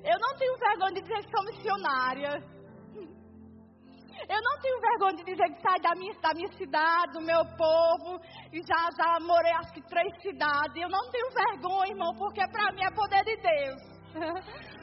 Eu 0.04 0.18
não 0.20 0.38
tenho 0.38 0.58
vergonha 0.58 0.94
de 0.94 1.02
dizer 1.02 1.22
que 1.22 1.30
sou 1.30 1.46
missionária. 1.46 2.61
Eu 4.32 4.42
não 4.42 4.62
tenho 4.62 4.80
vergonha 4.80 5.16
de 5.18 5.26
dizer 5.26 5.44
que 5.54 5.62
saio 5.62 5.82
da 5.82 5.94
minha, 5.94 6.14
da 6.22 6.34
minha 6.34 6.48
cidade, 6.54 7.12
do 7.12 7.22
meu 7.22 7.44
povo, 7.58 8.18
e 8.54 8.62
já, 8.64 8.90
já 8.96 9.20
morei 9.20 9.52
acho 9.56 9.74
que 9.74 9.82
três 9.90 10.10
cidades. 10.22 10.82
Eu 10.82 10.88
não 10.88 11.12
tenho 11.12 11.30
vergonha, 11.32 11.92
irmão, 11.92 12.14
porque 12.16 12.48
para 12.48 12.72
mim 12.72 12.82
é 12.82 12.92
poder 12.92 13.26
de 13.26 13.36
Deus. 13.36 13.82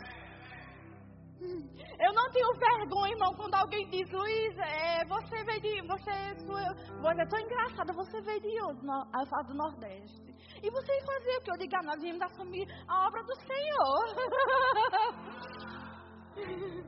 Eu 2.01 2.13
não 2.13 2.31
tenho 2.31 2.53
vergonha, 2.55 3.13
irmão, 3.13 3.33
quando 3.35 3.55
alguém 3.55 3.89
diz, 3.91 4.11
Luiz, 4.11 4.59
é, 4.59 5.05
você 5.05 5.45
veio 5.45 5.61
de. 5.61 5.83
Você, 5.87 6.11
você 7.01 7.23
é 7.23 7.27
tão 7.27 7.39
engraçada, 7.39 7.93
você 7.93 8.21
veio 8.23 8.41
de 8.41 8.63
onde? 8.63 8.85
No, 8.85 9.05
do 9.47 9.55
Nordeste. 9.55 10.35
E 10.63 10.71
você 10.71 11.01
fazia 11.07 11.39
o 11.39 11.43
que? 11.43 11.51
Eu 11.51 11.57
digo, 11.57 11.77
ah, 11.77 11.83
nós 11.85 12.01
viemos 12.03 12.23
assumir 12.23 12.67
a 12.89 13.07
obra 13.07 13.23
do 13.23 13.35
Senhor. 13.37 14.05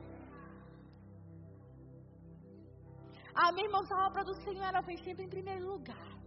ah, 3.33 3.51
minha 3.51 3.65
irmã, 3.65 3.79
a 3.89 4.07
obra 4.07 4.23
do 4.23 4.35
Senhor 4.43 4.63
ela 4.63 4.81
vem 4.81 4.97
sempre 4.97 5.25
em 5.25 5.29
primeiro 5.29 5.65
lugar. 5.65 6.21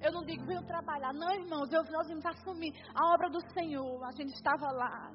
Eu 0.00 0.12
não 0.12 0.24
digo, 0.24 0.44
venho 0.46 0.64
trabalhar. 0.64 1.12
Não, 1.12 1.30
irmãos, 1.32 1.72
eu, 1.72 1.82
nós 1.90 2.06
vimos 2.06 2.24
assumir 2.24 2.72
a 2.94 3.14
obra 3.14 3.28
do 3.30 3.40
Senhor. 3.52 4.04
A 4.04 4.12
gente 4.12 4.32
estava 4.32 4.70
lá. 4.70 5.10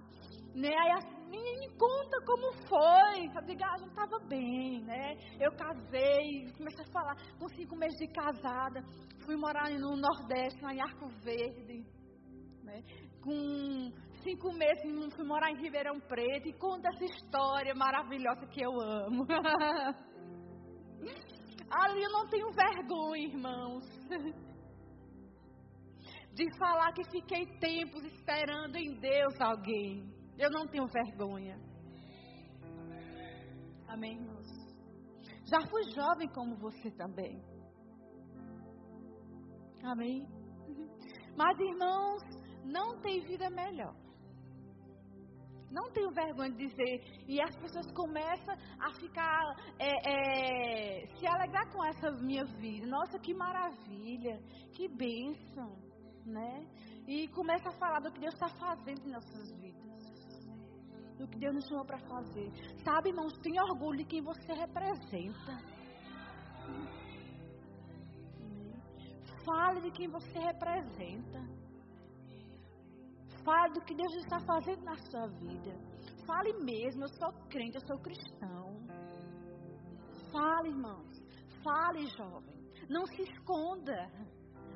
Né? 0.53 0.67
Aí 0.67 0.91
a 0.91 1.23
me 1.29 1.69
conta 1.77 2.21
como 2.25 2.53
foi. 2.67 3.25
Eu 3.25 3.65
ah, 3.65 3.73
a 3.73 3.77
gente 3.77 3.89
estava 3.89 4.19
bem, 4.27 4.83
né? 4.83 5.15
Eu 5.39 5.51
casei, 5.53 6.51
comecei 6.57 6.85
a 6.85 6.91
falar 6.91 7.15
com 7.39 7.47
cinco 7.49 7.75
meses 7.75 7.97
de 7.97 8.07
casada. 8.07 8.83
Fui 9.25 9.35
morar 9.35 9.69
no 9.71 9.95
Nordeste, 9.95 10.61
lá 10.61 10.73
em 10.73 10.81
Arco 10.81 11.07
Verde. 11.23 11.85
Né? 12.63 12.83
Com 13.21 13.91
cinco 14.23 14.51
meses 14.53 14.83
fui 15.15 15.25
morar 15.25 15.51
em 15.51 15.61
Ribeirão 15.61 15.99
Preto 15.99 16.47
e 16.47 16.53
conta 16.53 16.89
essa 16.89 17.03
história 17.05 17.75
maravilhosa 17.75 18.47
que 18.47 18.61
eu 18.61 18.71
amo. 18.79 19.25
Ali 21.69 22.03
eu 22.03 22.11
não 22.11 22.27
tenho 22.27 22.51
vergonha, 22.51 23.27
irmãos. 23.27 23.83
de 26.33 26.57
falar 26.57 26.91
que 26.93 27.03
fiquei 27.11 27.45
tempos 27.59 28.03
esperando 28.05 28.75
em 28.75 28.99
Deus 28.99 29.39
alguém. 29.39 30.11
Eu 30.37 30.49
não 30.49 30.67
tenho 30.67 30.87
vergonha. 30.87 31.59
Amém, 33.87 34.13
irmãos? 34.13 34.47
Já 35.45 35.59
fui 35.69 35.83
jovem 35.95 36.27
como 36.29 36.55
você 36.57 36.89
também. 36.91 37.43
Amém? 39.83 40.27
Mas, 41.37 41.59
irmãos, 41.59 42.23
não 42.63 42.99
tem 43.01 43.21
vida 43.25 43.49
melhor. 43.49 43.95
Não 45.73 45.91
tenho 45.91 46.11
vergonha 46.11 46.51
de 46.51 46.67
dizer. 46.67 47.01
E 47.27 47.41
as 47.41 47.55
pessoas 47.55 47.91
começam 47.91 48.55
a 48.79 48.93
ficar, 48.99 49.55
é, 49.79 51.01
é, 51.01 51.07
se 51.17 51.25
alegrar 51.25 51.67
com 51.71 51.83
essa 51.83 52.11
minha 52.11 52.45
vida. 52.45 52.85
Nossa, 52.85 53.17
que 53.17 53.33
maravilha, 53.33 54.39
que 54.73 54.87
bênção, 54.87 55.75
né? 56.25 56.63
E 57.07 57.27
começa 57.29 57.69
a 57.69 57.77
falar 57.79 58.01
do 58.01 58.11
que 58.11 58.19
Deus 58.19 58.35
está 58.35 58.49
fazendo 58.49 59.07
em 59.07 59.11
nossas 59.11 59.51
vidas. 59.59 59.83
Do 61.17 61.27
que 61.27 61.39
Deus 61.39 61.55
nos 61.55 61.67
chamou 61.67 61.85
para 61.85 61.97
fazer. 61.97 62.51
Sabe, 62.83 63.09
irmãos, 63.09 63.33
tenha 63.41 63.63
orgulho 63.63 63.97
de 63.97 64.05
quem 64.05 64.21
você 64.21 64.53
representa. 64.53 65.57
Fale 69.43 69.81
de 69.81 69.91
quem 69.91 70.07
você 70.07 70.39
representa. 70.39 71.62
Fale 73.43 73.73
do 73.73 73.81
que 73.81 73.93
Deus 73.93 74.15
está 74.15 74.39
fazendo 74.39 74.83
na 74.83 74.95
sua 74.95 75.27
vida. 75.27 75.75
Fale 76.25 76.53
mesmo, 76.63 77.03
eu 77.03 77.09
sou 77.09 77.33
crente, 77.49 77.75
eu 77.75 77.87
sou 77.87 77.99
cristão. 77.99 78.73
Fale, 80.31 80.69
irmãos. 80.69 81.23
Fale, 81.63 82.07
jovem. 82.17 82.53
Não 82.89 83.05
se 83.05 83.21
esconda. 83.21 84.09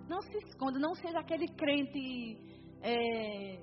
Não 0.07 0.21
se 0.21 0.38
esconda. 0.38 0.79
Não 0.79 0.93
seja 0.95 1.19
aquele 1.19 1.47
crente 1.55 2.38
é, 2.81 3.57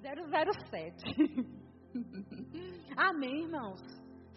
007. 0.00 1.50
Amém, 2.96 3.42
irmãos. 3.42 3.80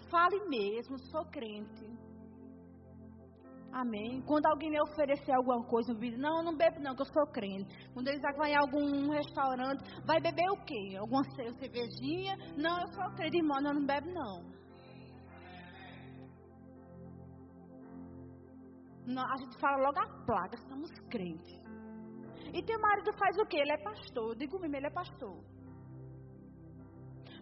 Fale 0.10 0.46
mesmo, 0.50 0.98
sou 1.10 1.26
crente. 1.26 1.93
Amém. 3.74 4.22
Quando 4.28 4.46
alguém 4.46 4.70
me 4.70 4.80
oferecer 4.82 5.32
alguma 5.34 5.64
coisa, 5.66 5.92
eu 5.94 6.18
não, 6.20 6.38
eu 6.38 6.44
não 6.44 6.56
bebo 6.56 6.80
não, 6.80 6.96
que 6.96 7.02
eu 7.02 7.06
sou 7.08 7.26
crente. 7.32 7.68
Quando 7.92 8.08
eles 8.08 8.22
vão 8.22 8.46
em 8.46 8.56
algum 8.56 9.10
restaurante, 9.10 9.84
vai 10.06 10.22
beber 10.22 10.48
o 10.52 10.64
quê? 10.64 10.96
Alguma 10.96 11.24
cervejinha? 11.36 12.38
Não, 12.56 12.80
eu 12.80 12.88
sou 12.94 13.16
crente, 13.16 13.38
irmão, 13.38 13.58
eu 13.58 13.74
não 13.74 13.86
bebo 13.86 14.08
não. 14.12 14.44
não. 19.08 19.24
A 19.24 19.38
gente 19.38 19.60
fala 19.60 19.78
logo 19.78 20.00
a 20.00 20.26
placa, 20.26 20.58
somos 20.70 20.92
crentes. 21.10 21.60
E 22.54 22.62
teu 22.62 22.80
marido 22.80 23.12
faz 23.18 23.36
o 23.40 23.46
quê? 23.48 23.58
Ele 23.58 23.72
é 23.72 23.84
pastor. 23.84 24.30
Eu 24.30 24.36
digo 24.36 24.60
mesmo, 24.60 24.76
ele 24.76 24.88
é 24.88 24.92
pastor. 24.92 25.44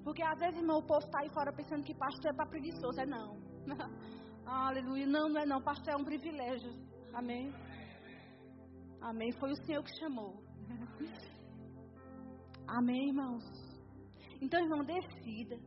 Porque 0.02 0.24
às 0.24 0.40
vezes, 0.40 0.62
irmão, 0.62 0.78
o 0.78 0.88
povo 0.88 1.06
está 1.06 1.20
aí 1.20 1.30
fora 1.30 1.52
pensando 1.52 1.84
que 1.84 1.94
pastor 1.94 2.32
é 2.32 2.34
para 2.34 2.48
preguiçoso. 2.48 3.02
É 3.02 3.06
não. 3.06 3.38
Aleluia. 4.46 5.06
Não, 5.06 5.30
não 5.30 5.42
é 5.42 5.46
não. 5.46 5.62
Pastor 5.62 5.94
é 5.94 5.96
um 5.96 6.04
privilégio. 6.04 6.72
Amém. 7.14 7.54
Amém. 9.02 9.32
Foi 9.34 9.52
o 9.52 9.66
Senhor 9.66 9.84
que 9.84 10.00
chamou. 10.00 10.44
Amém, 12.68 13.10
irmãos. 13.10 13.44
Então, 14.42 14.60
irmão, 14.60 14.84
decida 14.84 15.58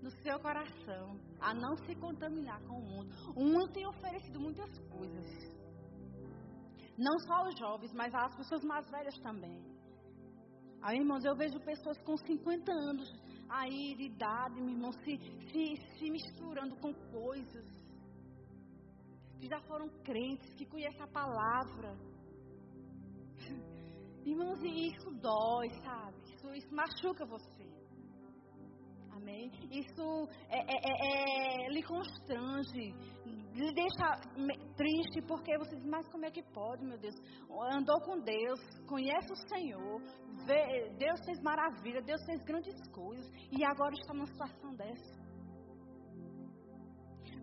no 0.00 0.10
seu 0.22 0.38
coração 0.40 1.20
a 1.40 1.54
não 1.54 1.76
se 1.76 1.94
contaminar 1.96 2.60
com 2.62 2.78
o 2.78 2.82
mundo. 2.82 3.14
O 3.36 3.44
mundo 3.44 3.72
tem 3.72 3.86
oferecido 3.86 4.40
muitas 4.40 4.70
coisas. 4.88 5.26
Não 6.98 7.18
só 7.20 7.34
aos 7.34 7.58
jovens, 7.58 7.92
mas 7.92 8.14
às 8.14 8.34
pessoas 8.36 8.64
mais 8.64 8.88
velhas 8.90 9.18
também. 9.20 9.62
Aí, 10.82 10.98
irmãos, 10.98 11.24
eu 11.24 11.36
vejo 11.36 11.60
pessoas 11.60 11.98
com 12.02 12.16
50 12.16 12.72
anos 12.72 13.12
aí 13.48 13.94
de 13.94 14.04
idade, 14.04 14.60
meu 14.60 14.70
irmão, 14.70 14.92
se, 14.92 15.16
se, 15.50 15.76
se 15.98 16.10
misturando 16.10 16.74
com 16.76 16.92
coisas 16.92 17.81
que 19.42 19.48
já 19.48 19.60
foram 19.62 19.88
crentes, 20.04 20.54
que 20.54 20.64
conhecem 20.64 21.02
a 21.02 21.08
palavra. 21.08 21.98
Irmãos, 24.24 24.62
isso 24.62 25.10
dói, 25.20 25.68
sabe? 25.82 26.16
Isso, 26.32 26.48
isso 26.54 26.72
machuca 26.72 27.26
você. 27.26 27.66
Amém? 29.10 29.50
Isso 29.68 30.28
é, 30.48 30.58
é, 30.58 30.76
é, 30.76 31.66
é, 31.66 31.68
lhe 31.70 31.82
constrange, 31.82 32.94
lhe 33.26 33.72
deixa 33.74 34.20
triste, 34.76 35.22
porque 35.26 35.58
você 35.58 35.74
diz, 35.74 35.86
mas 35.86 36.06
como 36.08 36.24
é 36.24 36.30
que 36.30 36.44
pode, 36.54 36.84
meu 36.84 36.98
Deus? 36.98 37.16
Andou 37.72 38.00
com 38.02 38.20
Deus, 38.20 38.60
conhece 38.86 39.32
o 39.32 39.48
Senhor, 39.48 40.00
vê, 40.46 40.88
Deus 40.98 41.18
fez 41.24 41.40
maravilha, 41.42 42.00
Deus 42.00 42.24
fez 42.26 42.40
grandes 42.44 42.74
coisas, 42.92 43.28
e 43.50 43.64
agora 43.64 43.92
está 43.92 44.14
numa 44.14 44.26
situação 44.26 44.72
dessa. 44.76 45.21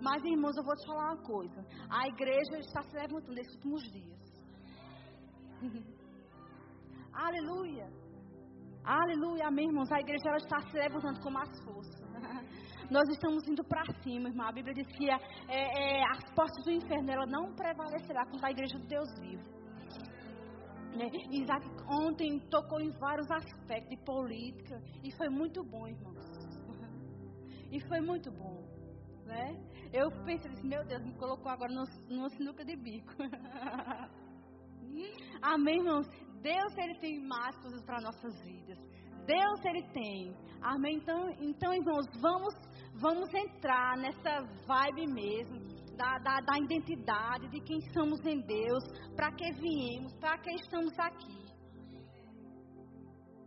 Mas, 0.02 0.24
irmãos, 0.24 0.56
eu 0.58 0.64
vou 0.64 0.76
te 0.76 0.88
falar 0.88 1.14
uma 1.14 1.24
coisa. 1.24 1.66
A 1.90 2.08
igreja 2.08 2.60
está 2.60 2.82
se 2.84 2.96
levantando 2.96 3.34
nesses 3.34 3.54
últimos 3.56 3.84
dias. 3.92 4.20
Aleluia. 7.14 7.92
Aleluia, 8.84 9.48
amém, 9.48 9.68
irmãos. 9.68 9.92
A 9.92 10.00
igreja 10.00 10.30
ela 10.30 10.38
está 10.38 10.62
se 10.62 10.78
levantando 10.78 11.20
com 11.20 11.30
mais 11.30 11.50
força. 11.64 12.00
Nós 12.90 13.08
estamos 13.10 13.46
indo 13.48 13.64
para 13.66 13.84
cima, 14.02 14.30
irmão. 14.30 14.48
A 14.48 14.52
Bíblia 14.52 14.74
diz 14.74 14.88
que 14.96 15.10
é, 15.10 15.20
é, 15.50 16.04
as 16.10 16.34
portas 16.34 16.64
do 16.64 16.72
inferno 16.72 17.12
ela 17.12 17.26
não 17.26 17.54
prevalecerá 17.54 18.26
contra 18.26 18.48
a 18.48 18.52
igreja 18.52 18.80
do 18.80 18.88
Deus 18.88 19.08
vivo. 19.20 19.44
Né? 20.98 21.08
Isaac 21.30 21.66
ontem 21.88 22.40
tocou 22.50 22.80
em 22.80 22.92
vários 22.94 23.30
aspectos 23.30 23.90
de 23.90 24.04
política 24.04 24.82
e 25.04 25.16
foi 25.18 25.30
muito 25.30 25.64
bom, 25.64 25.88
irmãos. 25.88 26.18
E 27.72 27.80
foi 27.88 28.02
muito 28.02 28.32
bom, 28.32 28.64
né? 29.30 29.56
Eu 29.94 30.12
pensei 30.26 30.52
assim, 30.52 30.68
meu 30.68 30.84
Deus, 30.86 31.02
me 31.04 31.14
colocou 31.14 31.50
agora 31.52 31.72
numa 32.10 32.30
sinuca 32.30 32.66
de 32.66 32.76
bico. 32.76 33.14
Amém, 35.42 35.78
irmãos? 35.78 36.06
Deus, 36.42 36.78
Ele 36.78 36.96
tem 37.00 37.26
mais 37.26 37.56
coisas 37.58 37.82
para 37.84 38.02
nossas 38.02 38.38
vidas. 38.44 38.78
Deus, 39.26 39.66
Ele 39.66 39.84
tem. 39.94 40.36
Amém? 40.62 40.98
Então, 40.98 41.30
então 41.40 41.74
irmãos, 41.74 42.06
vamos, 42.20 42.54
vamos 42.96 43.34
entrar 43.34 43.96
nessa 43.98 44.42
vibe 44.68 45.08
mesmo. 45.08 45.80
Da, 45.96 46.18
da, 46.20 46.40
da 46.40 46.58
identidade 46.58 47.50
de 47.50 47.60
quem 47.60 47.82
somos 47.92 48.26
em 48.26 48.40
Deus, 48.40 48.86
para 49.18 49.34
que 49.34 49.52
viemos, 49.52 50.16
para 50.16 50.38
que 50.38 50.50
estamos 50.56 50.98
aqui. 50.98 51.44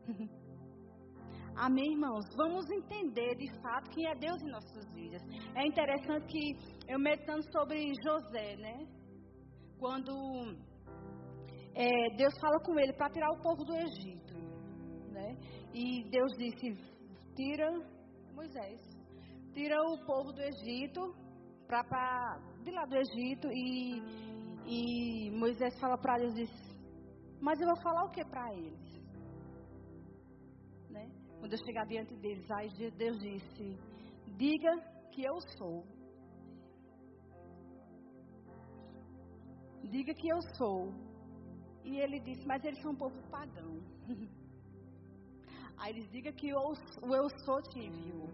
Amém, 1.57 1.93
irmãos? 1.93 2.25
Vamos 2.35 2.69
entender 2.71 3.37
de 3.37 3.53
fato 3.61 3.91
quem 3.91 4.07
é 4.09 4.15
Deus 4.15 4.41
em 4.43 4.51
nossas 4.51 4.85
vidas. 4.95 5.23
É 5.55 5.67
interessante 5.67 6.27
que 6.27 6.57
eu 6.89 6.99
meditando 6.99 7.43
sobre 7.53 7.93
José, 8.03 8.57
né? 8.57 8.87
Quando 9.79 10.13
é, 11.75 12.17
Deus 12.17 12.33
fala 12.41 12.59
com 12.65 12.79
ele 12.79 12.93
para 12.95 13.11
tirar 13.11 13.31
o 13.33 13.43
povo 13.43 13.65
do 13.65 13.77
Egito, 13.77 14.35
né? 15.11 15.37
E 15.75 16.09
Deus 16.11 16.33
disse: 16.39 16.75
tira 17.37 17.71
Moisés, 18.35 18.81
tira 19.53 19.77
o 19.83 20.07
povo 20.07 20.33
do 20.33 20.41
Egito 20.41 21.15
para 21.67 22.39
de 22.65 22.71
lá 22.71 22.85
do 22.87 22.97
Egito 22.97 23.49
e, 23.51 24.03
e 24.67 25.31
Moisés 25.31 25.79
fala 25.79 25.99
para 25.99 26.19
Deus 26.19 26.35
diz, 26.35 26.51
mas 27.41 27.61
eu 27.61 27.67
vou 27.67 27.83
falar 27.83 28.05
o 28.05 28.11
que 28.11 28.25
para 28.25 28.53
eles? 28.55 28.92
Quando 31.43 31.55
eu 31.55 31.65
chegar 31.67 31.85
diante 31.87 32.15
deles, 32.19 32.49
aí 32.53 32.69
Deus 32.93 33.19
disse: 33.19 33.77
Diga 34.39 34.71
que 35.11 35.25
eu 35.25 35.41
sou. 35.59 35.85
Diga 39.91 40.15
que 40.15 40.29
eu 40.29 40.41
sou. 40.57 40.95
E 41.83 41.99
ele 41.99 42.21
disse: 42.21 42.47
Mas 42.47 42.65
eles 42.65 42.81
são 42.81 42.93
um 42.93 42.97
povo 42.97 43.21
pagão. 43.29 43.75
Aí 45.79 45.91
eles 45.95 46.09
diga 46.13 46.33
que 46.33 46.55
o 46.55 47.13
eu 47.13 47.29
sou 47.45 47.61
te 47.61 47.81
enviou. 47.81 48.29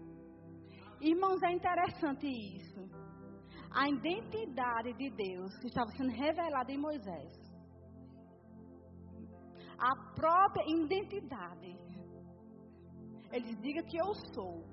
Irmãos, 1.01 1.41
é 1.41 1.51
interessante 1.51 2.27
isso. 2.27 2.81
A 3.71 3.89
identidade 3.89 4.93
de 4.93 5.09
Deus 5.09 5.57
que 5.57 5.65
estava 5.65 5.89
sendo 5.93 6.11
revelada 6.11 6.71
em 6.71 6.77
Moisés. 6.77 7.33
A 9.79 9.95
própria 10.13 10.63
identidade 10.69 11.88
ele 13.31 13.45
diz, 13.45 13.61
diga 13.61 13.83
que 13.83 13.97
eu 13.97 14.13
sou. 14.33 14.63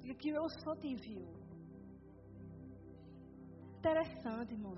Diga 0.00 0.14
que 0.14 0.28
eu 0.30 0.48
sou 0.64 0.76
te 0.76 0.88
enviou. 0.88 1.34
Interessante, 3.78 4.52
irmãos. 4.52 4.76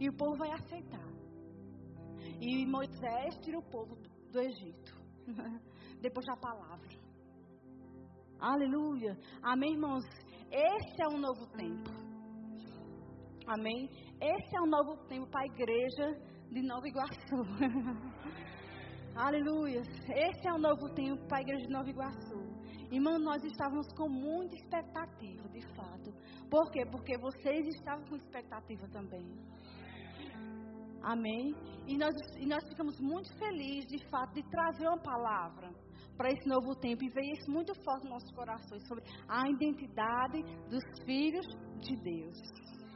E 0.00 0.08
o 0.08 0.16
povo 0.16 0.36
vai 0.36 0.50
aceitar. 0.52 1.08
E 2.40 2.66
Moisés 2.66 3.36
tira 3.42 3.58
o 3.58 3.70
povo 3.70 3.94
do 4.30 4.40
Egito. 4.40 4.92
Depois 6.00 6.26
da 6.26 6.36
palavra. 6.36 6.88
Aleluia. 8.40 9.16
Amém, 9.42 9.74
irmãos? 9.74 10.04
Esse 10.50 11.02
é 11.02 11.08
um 11.08 11.18
novo 11.18 11.46
tempo. 11.56 11.90
Amém? 13.46 13.88
Esse 14.20 14.56
é 14.56 14.60
um 14.60 14.66
novo 14.66 14.96
tempo 15.06 15.28
para 15.30 15.42
a 15.42 15.46
igreja 15.46 16.20
de 16.50 16.62
Nova 16.62 16.88
Iguaçu. 16.88 17.16
Aleluia. 19.14 19.82
Esse 20.08 20.48
é 20.48 20.52
o 20.54 20.58
novo 20.58 20.88
tempo 20.94 21.22
para 21.28 21.38
a 21.38 21.40
igreja 21.42 21.66
de 21.66 21.72
Nova 21.72 21.90
Iguaçu. 21.90 22.40
Irmão, 22.90 23.18
nós 23.18 23.44
estávamos 23.44 23.86
com 23.94 24.08
muita 24.08 24.54
expectativa, 24.54 25.48
de 25.50 25.60
fato. 25.74 26.12
Por 26.50 26.70
quê? 26.70 26.84
Porque 26.90 27.18
vocês 27.18 27.66
estavam 27.76 28.06
com 28.06 28.16
expectativa 28.16 28.88
também. 28.88 29.26
Amém? 31.02 31.54
E 31.86 31.98
nós, 31.98 32.14
e 32.38 32.46
nós 32.46 32.66
ficamos 32.68 32.98
muito 33.00 33.28
felizes, 33.38 33.86
de 33.86 34.08
fato, 34.08 34.32
de 34.32 34.42
trazer 34.48 34.86
uma 34.86 35.02
palavra 35.02 35.70
para 36.16 36.30
esse 36.30 36.48
novo 36.48 36.74
tempo. 36.76 37.04
E 37.04 37.10
veio 37.10 37.32
isso 37.32 37.50
muito 37.50 37.74
forte 37.84 38.04
nos 38.04 38.12
nossos 38.12 38.32
corações 38.34 38.86
sobre 38.88 39.04
a 39.28 39.46
identidade 39.50 40.42
dos 40.70 40.82
filhos 41.04 41.46
de 41.80 41.96
Deus. 41.96 42.38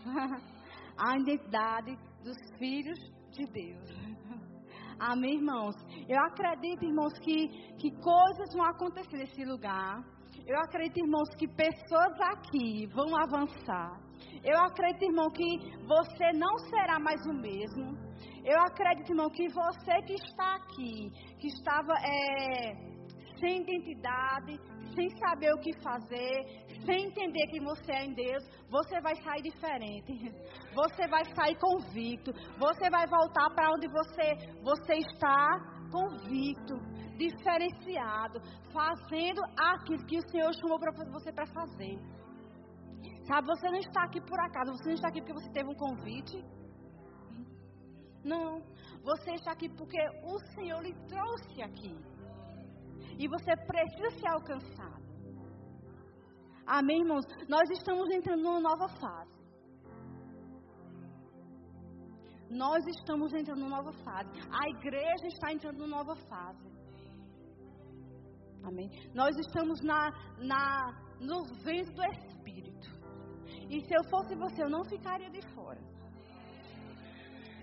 a 0.96 1.18
identidade 1.18 1.94
dos 2.24 2.36
filhos 2.58 2.98
de 3.32 3.44
Deus. 3.52 4.15
Amém, 4.98 5.36
irmãos? 5.36 5.74
Eu 6.08 6.18
acredito, 6.20 6.84
irmãos, 6.84 7.12
que, 7.18 7.48
que 7.76 7.90
coisas 8.00 8.54
vão 8.54 8.64
acontecer 8.64 9.18
nesse 9.18 9.44
lugar. 9.44 10.02
Eu 10.46 10.58
acredito, 10.60 11.04
irmãos, 11.04 11.28
que 11.36 11.46
pessoas 11.48 12.20
aqui 12.32 12.86
vão 12.86 13.14
avançar. 13.14 14.00
Eu 14.42 14.58
acredito, 14.58 15.04
irmão, 15.04 15.28
que 15.30 15.76
você 15.86 16.32
não 16.34 16.56
será 16.70 16.98
mais 16.98 17.20
o 17.26 17.32
mesmo. 17.34 17.98
Eu 18.44 18.58
acredito, 18.60 19.10
irmão, 19.10 19.28
que 19.28 19.48
você 19.48 20.02
que 20.06 20.14
está 20.14 20.54
aqui, 20.56 21.10
que 21.40 21.48
estava 21.48 21.92
é, 21.92 22.74
sem 23.38 23.60
identidade, 23.62 24.58
sem 24.94 25.10
saber 25.18 25.52
o 25.52 25.58
que 25.58 25.72
fazer, 25.82 26.65
sem 26.86 27.08
entender 27.08 27.46
que 27.48 27.60
você 27.60 27.92
é 27.92 28.04
em 28.04 28.14
Deus, 28.14 28.42
você 28.70 29.00
vai 29.00 29.14
sair 29.16 29.42
diferente. 29.42 30.12
Você 30.74 31.08
vai 31.08 31.24
sair 31.34 31.56
convicto. 31.58 32.32
Você 32.58 32.90
vai 32.90 33.06
voltar 33.06 33.48
para 33.54 33.70
onde 33.70 33.88
você, 33.88 34.28
você 34.62 34.94
está 34.94 35.58
convicto, 35.90 36.74
diferenciado, 37.16 38.40
fazendo 38.72 39.40
aquilo 39.56 40.04
que 40.04 40.18
o 40.18 40.28
Senhor 40.28 40.52
chamou 40.60 40.78
para 40.78 40.92
você 41.10 41.32
para 41.32 41.46
fazer. 41.46 41.98
Sabe, 43.26 43.46
você 43.46 43.70
não 43.70 43.78
está 43.78 44.04
aqui 44.04 44.20
por 44.20 44.38
acaso, 44.38 44.72
você 44.72 44.88
não 44.88 44.94
está 44.94 45.08
aqui 45.08 45.20
porque 45.20 45.32
você 45.32 45.50
teve 45.50 45.70
um 45.70 45.74
convite. 45.74 46.44
Não, 48.22 48.60
você 49.02 49.32
está 49.32 49.52
aqui 49.52 49.68
porque 49.70 49.98
o 50.24 50.38
Senhor 50.54 50.82
lhe 50.82 50.94
trouxe 51.08 51.62
aqui. 51.62 51.96
E 53.18 53.26
você 53.28 53.56
precisa 53.56 54.10
ser 54.18 54.28
alcançado. 54.28 55.15
Amém, 56.66 57.00
irmãos? 57.00 57.24
Nós 57.48 57.70
estamos 57.70 58.10
entrando 58.10 58.42
numa 58.42 58.60
nova 58.60 58.88
fase. 58.88 59.36
Nós 62.50 62.84
estamos 62.86 63.32
entrando 63.34 63.60
numa 63.60 63.76
nova 63.76 63.92
fase. 64.04 64.30
A 64.50 64.68
igreja 64.70 65.26
está 65.28 65.52
entrando 65.52 65.78
numa 65.78 65.98
nova 65.98 66.16
fase. 66.28 66.76
Amém? 68.64 68.90
Nós 69.14 69.36
estamos 69.36 69.80
na, 69.82 70.10
na, 70.38 70.92
nos 71.20 71.48
ventos 71.62 71.94
do 71.94 72.04
Espírito. 72.04 72.88
E 73.70 73.80
se 73.80 73.94
eu 73.94 74.04
fosse 74.10 74.34
você, 74.34 74.62
eu 74.62 74.70
não 74.70 74.84
ficaria 74.84 75.30
de 75.30 75.40
fora. 75.54 75.80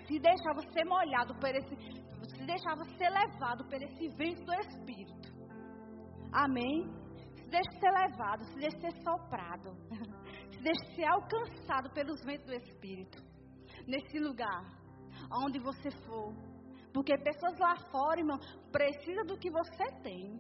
Se 0.08 0.18
deixava 0.20 0.62
ser 0.72 0.86
molhado 0.86 1.36
por 1.36 1.50
esse. 1.50 1.76
Se 1.76 2.46
deixava 2.46 2.84
ser 2.98 3.10
levado 3.10 3.66
por 3.66 3.82
esse 3.82 4.08
vento 4.16 4.46
do 4.46 4.54
Espírito. 4.54 5.34
Amém? 6.32 7.03
Deixe 7.54 7.80
ser 7.80 7.92
levado, 7.92 8.44
se 8.46 8.56
deixe 8.56 8.80
ser 8.80 8.94
soprado, 9.04 9.76
se 10.52 10.62
deixe 10.64 10.96
ser 10.96 11.06
alcançado 11.06 11.90
pelos 11.92 12.24
ventos 12.26 12.48
do 12.48 12.54
Espírito. 12.54 13.22
Nesse 13.88 14.20
lugar, 14.20 14.64
onde 15.44 15.60
você 15.60 15.92
for. 16.06 16.34
Porque 16.94 17.18
pessoas 17.18 17.58
lá 17.60 17.76
fora, 17.92 18.20
irmão, 18.20 18.40
precisam 18.72 19.26
do 19.26 19.38
que 19.38 19.50
você 19.52 19.86
tem. 20.02 20.40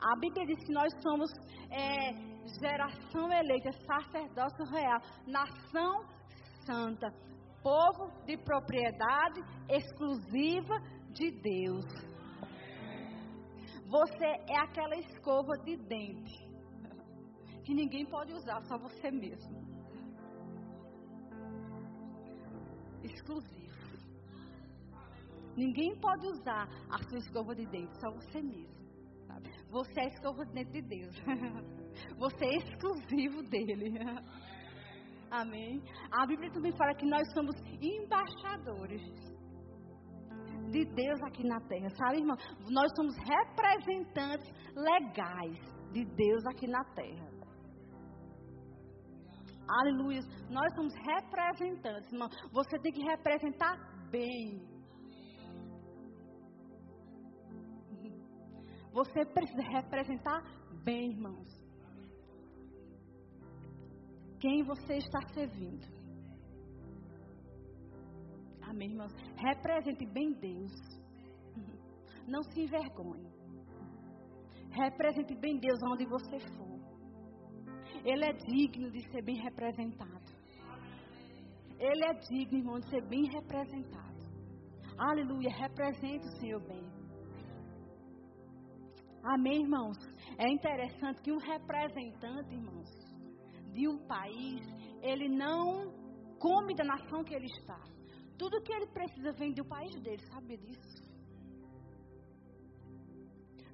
A 0.00 0.14
Bíblia 0.20 0.46
diz 0.46 0.64
que 0.64 0.72
nós 0.72 0.92
somos 1.02 1.30
é, 1.70 2.12
geração 2.60 3.32
eleita, 3.32 3.70
sacerdócio 3.72 4.64
real, 4.66 5.00
nação 5.26 6.04
santa, 6.64 7.08
povo 7.62 8.24
de 8.24 8.36
propriedade 8.36 9.40
exclusiva 9.68 10.74
de 11.12 11.30
Deus. 11.40 12.15
Você 13.88 14.24
é 14.24 14.58
aquela 14.58 14.96
escova 14.96 15.56
de 15.64 15.76
dente 15.76 16.48
que 17.64 17.72
ninguém 17.72 18.04
pode 18.06 18.32
usar, 18.32 18.60
só 18.64 18.76
você 18.78 19.10
mesmo. 19.10 19.64
Exclusivo. 23.02 23.66
Ninguém 25.56 25.96
pode 26.00 26.26
usar 26.26 26.68
a 26.90 26.98
sua 27.08 27.18
escova 27.18 27.54
de 27.54 27.64
dente, 27.66 27.98
só 28.00 28.10
você 28.10 28.42
mesmo. 28.42 28.76
Você 29.70 30.00
é 30.00 30.04
a 30.04 30.08
escova 30.08 30.44
de 30.46 30.52
dente 30.52 30.72
de 30.72 30.82
Deus. 30.82 31.16
Você 32.18 32.44
é 32.44 32.56
exclusivo 32.56 33.42
dele. 33.44 33.98
Amém. 35.30 35.82
A 36.12 36.26
Bíblia 36.26 36.50
também 36.52 36.72
fala 36.72 36.94
que 36.94 37.06
nós 37.06 37.26
somos 37.32 37.56
embaixadores 37.80 39.35
de 40.70 40.84
Deus 40.84 41.22
aqui 41.22 41.44
na 41.44 41.60
terra, 41.60 41.88
sabe, 41.90 42.18
irmão? 42.18 42.36
Nós 42.70 42.90
somos 42.96 43.14
representantes 43.16 44.50
legais 44.74 45.58
de 45.92 46.04
Deus 46.04 46.46
aqui 46.46 46.66
na 46.66 46.84
terra. 46.94 47.36
Aleluia. 49.68 50.20
Nós 50.48 50.74
somos 50.74 50.94
representantes, 50.94 52.12
irmão. 52.12 52.28
Você 52.52 52.78
tem 52.78 52.92
que 52.92 53.02
representar 53.02 53.76
bem. 54.10 54.76
Você 58.92 59.26
precisa 59.26 59.62
representar 59.72 60.40
bem, 60.84 61.10
irmãos. 61.10 61.66
Quem 64.40 64.62
você 64.64 64.94
está 64.94 65.20
servindo. 65.34 65.95
Amém, 68.66 68.90
irmãos? 68.90 69.12
Represente 69.36 70.04
bem 70.06 70.32
Deus. 70.32 70.72
Não 72.26 72.42
se 72.42 72.62
envergonhe. 72.62 73.30
Represente 74.70 75.34
bem 75.36 75.58
Deus 75.58 75.78
onde 75.92 76.04
você 76.06 76.38
for. 76.56 76.76
Ele 78.04 78.24
é 78.24 78.32
digno 78.32 78.90
de 78.90 79.00
ser 79.10 79.22
bem 79.22 79.36
representado. 79.36 80.26
Ele 81.78 82.04
é 82.04 82.14
digno, 82.14 82.58
irmão, 82.58 82.80
de 82.80 82.88
ser 82.90 83.06
bem 83.08 83.24
representado. 83.26 84.16
Aleluia. 84.98 85.50
Represente 85.50 86.26
o 86.26 86.40
Senhor 86.40 86.60
bem. 86.66 86.84
Amém, 89.22 89.62
irmãos? 89.62 89.96
É 90.38 90.48
interessante 90.48 91.20
que 91.22 91.32
um 91.32 91.38
representante, 91.38 92.54
irmãos, 92.54 92.88
de 93.72 93.88
um 93.88 93.98
país, 94.06 94.60
ele 95.02 95.28
não 95.28 95.92
come 96.38 96.74
da 96.74 96.84
nação 96.84 97.24
que 97.24 97.34
ele 97.34 97.46
está. 97.46 97.95
Tudo 98.38 98.62
que 98.62 98.72
ele 98.72 98.86
precisa 98.86 99.32
vem 99.32 99.52
do 99.52 99.64
país 99.64 99.94
dele, 100.02 100.22
sabe 100.32 100.56
disso? 100.58 101.04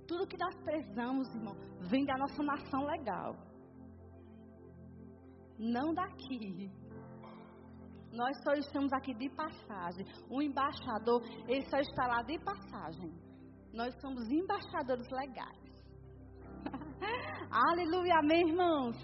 Tudo 0.07 0.27
que 0.27 0.37
nós 0.37 0.55
precisamos, 0.63 1.35
irmão, 1.35 1.57
vem 1.91 2.05
da 2.05 2.17
nossa 2.17 2.43
nação 2.43 2.85
legal. 2.85 3.37
Não 5.59 5.95
daqui. 5.95 6.71
Nós 8.13 8.37
só 8.45 8.53
estamos 8.53 8.93
aqui 8.93 9.15
de 9.15 9.31
passagem. 9.31 10.05
O 10.29 10.43
embaixador, 10.43 11.23
ele 11.49 11.65
só 11.69 11.79
está 11.79 12.07
lá 12.07 12.23
de 12.23 12.39
passagem. 12.41 13.11
Nós 13.73 13.95
somos 14.01 14.29
embaixadores 14.31 15.09
legais. 15.11 15.63
Aleluia, 17.51 18.19
amém, 18.19 18.49
irmãos. 18.49 18.97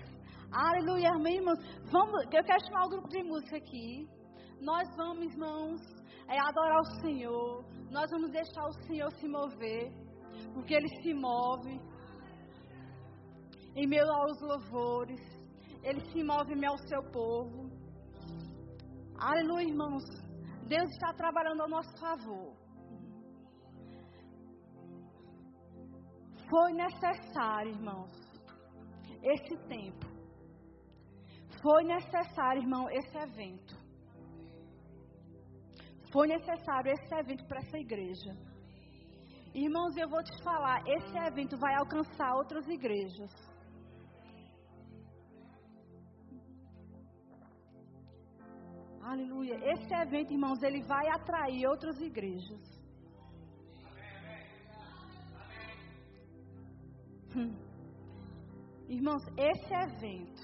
Aleluia, 0.53 1.11
amém, 1.15 1.37
irmãos. 1.37 1.59
Vamos, 1.91 2.23
eu 2.25 2.45
quero 2.45 2.67
chamar 2.67 2.87
o 2.87 2.91
grupo 2.91 3.09
de 3.09 3.23
música 3.23 3.57
aqui. 3.57 4.18
Nós 4.61 4.89
vamos, 4.97 5.33
irmãos, 5.33 5.81
é 6.29 6.39
adorar 6.39 6.81
o 6.81 7.01
Senhor. 7.01 7.65
Nós 7.91 8.11
vamos 8.11 8.31
deixar 8.31 8.65
o 8.67 8.73
Senhor 8.87 9.11
se 9.13 9.29
mover, 9.29 9.93
porque 10.53 10.75
Ele 10.75 10.89
se 11.03 11.15
move 11.15 11.81
em 13.77 13.87
meio 13.87 14.11
aos 14.11 14.41
louvores. 14.41 15.21
Ele 15.83 16.01
se 16.11 16.25
move 16.25 16.53
em 16.53 16.59
meio 16.59 16.73
ao 16.73 16.79
seu 16.79 17.03
povo. 17.13 17.71
Aleluia, 19.17 19.69
irmãos. 19.69 20.05
Deus 20.67 20.91
está 20.91 21.13
trabalhando 21.15 21.63
ao 21.63 21.69
nosso 21.69 21.97
favor. 21.99 22.57
Foi 26.51 26.73
necessário, 26.73 27.73
irmãos, 27.73 28.11
esse 29.23 29.57
tempo. 29.69 30.07
Foi 31.63 31.85
necessário, 31.85 32.63
irmão, 32.63 32.89
esse 32.91 33.17
evento. 33.17 33.78
Foi 36.13 36.27
necessário 36.27 36.91
esse 36.93 37.15
evento 37.15 37.45
para 37.47 37.59
essa 37.59 37.79
igreja. 37.79 38.35
Irmãos, 39.55 39.97
eu 39.97 40.09
vou 40.09 40.23
te 40.23 40.43
falar, 40.43 40.83
esse 40.87 41.17
evento 41.19 41.57
vai 41.59 41.75
alcançar 41.75 42.35
outras 42.35 42.67
igrejas. 42.69 43.31
Aleluia. 49.03 49.57
Esse 49.73 49.95
evento, 49.95 50.33
irmãos, 50.33 50.63
ele 50.63 50.83
vai 50.83 51.09
atrair 51.09 51.67
outras 51.67 51.99
igrejas. 52.01 52.63
Hum. 57.35 57.55
Irmãos, 58.89 59.23
esse 59.37 59.75
evento, 59.75 60.43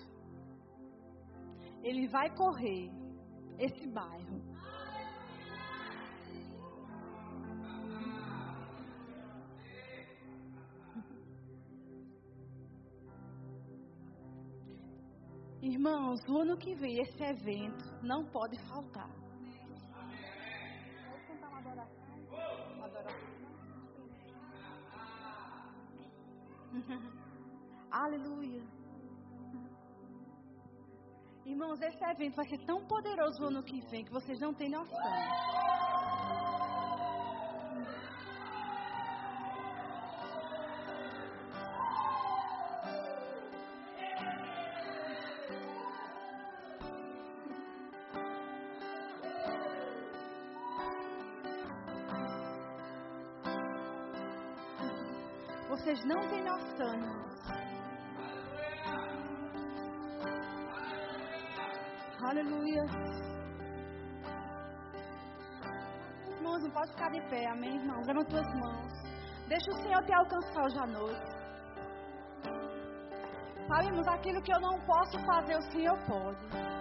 ele 1.82 2.08
vai 2.08 2.28
correr 2.34 2.90
esse 3.58 3.86
bairro. 3.88 4.53
Irmãos, 15.64 16.20
o 16.28 16.36
ano 16.42 16.58
que 16.58 16.74
vem 16.74 17.00
esse 17.00 17.22
evento 17.24 17.84
não 18.02 18.22
pode 18.26 18.54
faltar. 18.68 19.08
Aleluia. 27.90 28.62
Irmãos, 31.46 31.80
esse 31.80 32.04
evento 32.04 32.36
vai 32.36 32.46
ser 32.46 32.58
tão 32.66 32.84
poderoso 32.86 33.42
o 33.42 33.46
ano 33.46 33.62
que 33.62 33.80
vem 33.88 34.04
que 34.04 34.12
vocês 34.12 34.38
não 34.38 34.52
têm 34.52 34.68
noção. 34.68 35.00
Vocês 55.74 55.98
não 56.04 56.20
têm 56.28 56.44
noção. 56.44 56.94
Aleluia. 62.28 62.84
Irmãos, 66.28 66.62
não 66.62 66.70
pode 66.70 66.92
ficar 66.92 67.10
de 67.10 67.20
pé, 67.28 67.44
amém, 67.50 67.74
irmãos? 67.74 68.06
Levanta 68.06 68.30
tuas 68.30 68.54
mãos. 68.54 68.92
Deixa 69.48 69.68
o 69.72 69.82
Senhor 69.82 70.04
te 70.04 70.14
alcançar 70.14 70.64
hoje 70.64 70.78
à 70.78 70.86
noite. 70.86 71.32
Sabe, 73.66 73.86
irmãos, 73.86 74.06
aquilo 74.06 74.42
que 74.42 74.54
eu 74.54 74.60
não 74.60 74.78
posso 74.86 75.18
fazer, 75.26 75.56
o 75.56 75.72
Senhor 75.72 75.98
pode. 76.06 76.73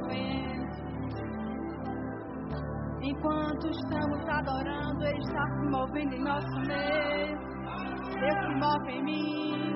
Movendo. 0.00 0.68
Enquanto 3.02 3.68
estamos 3.68 4.28
adorando, 4.28 5.04
Ele 5.04 5.18
está 5.18 5.44
se 5.46 5.70
movendo 5.70 6.14
em 6.14 6.22
nosso 6.22 6.60
meio. 6.66 7.38
Deus 8.20 8.46
se 8.46 8.54
move 8.56 8.92
em 8.92 9.04
mim. 9.04 9.67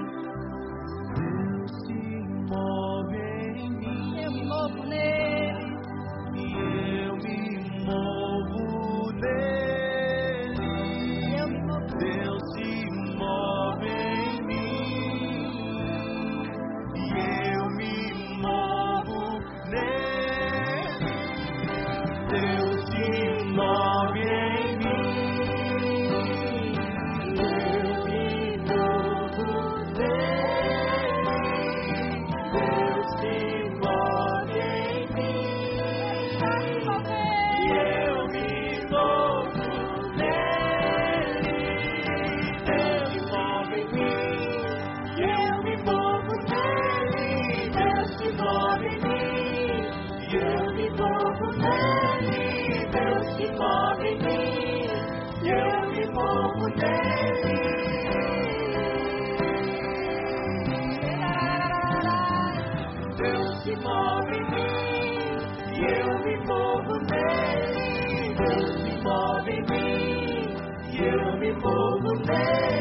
For 66.43 66.49
povo 66.49 66.99
bem, 67.07 68.35
Deus 68.35 68.83
me 68.83 68.97
move 69.03 69.63
bem, 69.69 70.57
e 70.91 70.99
eu 70.99 71.39
me 71.39 71.53
movo 71.53 72.17
bem. 72.27 72.72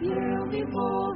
Beautiful, 0.00 1.14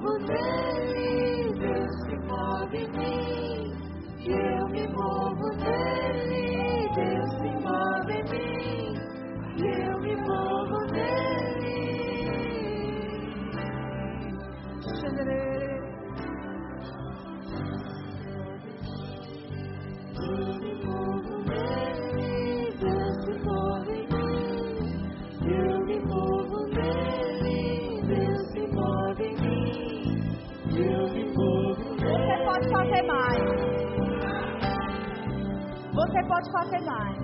fazer 36.53 36.81
mais. 36.85 37.19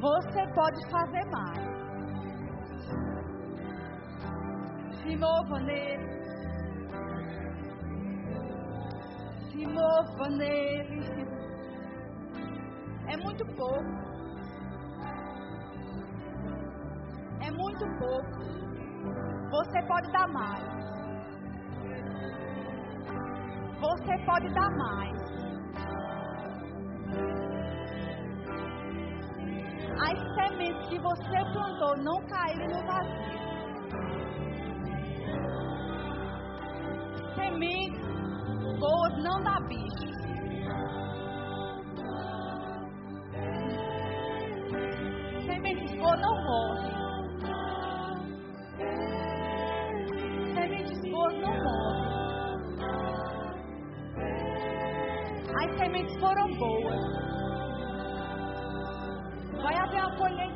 Você 0.00 0.46
pode 0.54 0.90
fazer 0.90 1.24
mais. 1.30 1.78
Se 5.02 5.16
mova 5.16 5.58
nele. 5.60 6.18
Se 9.50 9.66
mova 9.66 10.28
nele. 10.30 11.26
É 13.08 13.16
muito 13.16 13.44
pouco. 13.56 14.08
É 17.40 17.50
muito 17.50 17.86
pouco. 17.98 18.58
Você 19.50 19.82
pode 19.86 20.12
dar 20.12 20.28
mais. 20.28 20.78
Você 23.80 24.18
pode 24.26 24.48
dar 24.54 24.70
mais. 24.76 25.27
Que 30.58 30.98
você 30.98 31.38
plantou 31.52 31.96
não 31.98 32.20
caíram 32.26 32.66
no 32.66 32.82
vazio. 32.84 33.38
Sementes 37.36 38.00
boas 38.80 39.22
não 39.22 39.40
dá 39.44 39.60
bicho. 39.68 40.08
Sementes 45.46 45.94
boas 45.96 46.20
não 46.20 46.34
morrem. 46.42 46.96
Sementes 50.54 51.00
boas 51.10 51.34
não 51.34 51.54
morrem. 51.62 52.08
As 55.62 55.70
sementes 55.78 56.18
foram 56.18 56.48
boas. 56.56 57.28
Vai 59.62 59.76
haver 59.76 60.00
uma 60.00 60.16
colheita 60.16 60.47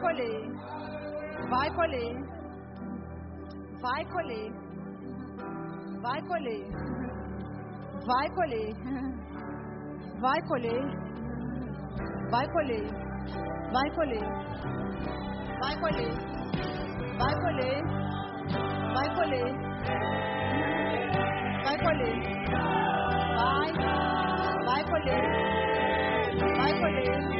colher. 0.00 0.40
Vai 1.50 1.70
colher. 1.74 2.16
Vai 3.82 4.04
colher. 4.12 4.52
Vai 6.02 6.20
colher. 6.22 6.64
Vai 8.06 8.30
colher. 8.30 8.74
Vai 10.20 10.42
colher. 10.50 10.86
Vai 12.30 12.48
colher. 12.54 12.86
Vai 13.72 13.90
colher. 13.90 14.26
Vai 15.58 15.76
colher. 15.80 16.12
Vai 17.18 17.34
colher. 17.40 17.82
Vai 18.94 19.08
colher. 19.14 19.52
Vai 21.64 21.78
colher. 21.84 22.16
Vai. 23.38 23.70
Vai 24.66 24.82
colher. 24.90 25.24
Vai 26.56 26.72
colher. 26.80 27.37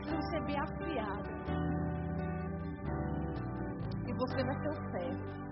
Precisam 0.00 0.22
ser 0.22 0.40
bem 0.44 0.58
afiadas. 0.58 1.26
E 4.06 4.12
você 4.12 4.44
vai 4.44 4.54
ser 4.60 4.68
o 4.68 4.90
ferro. 4.90 5.49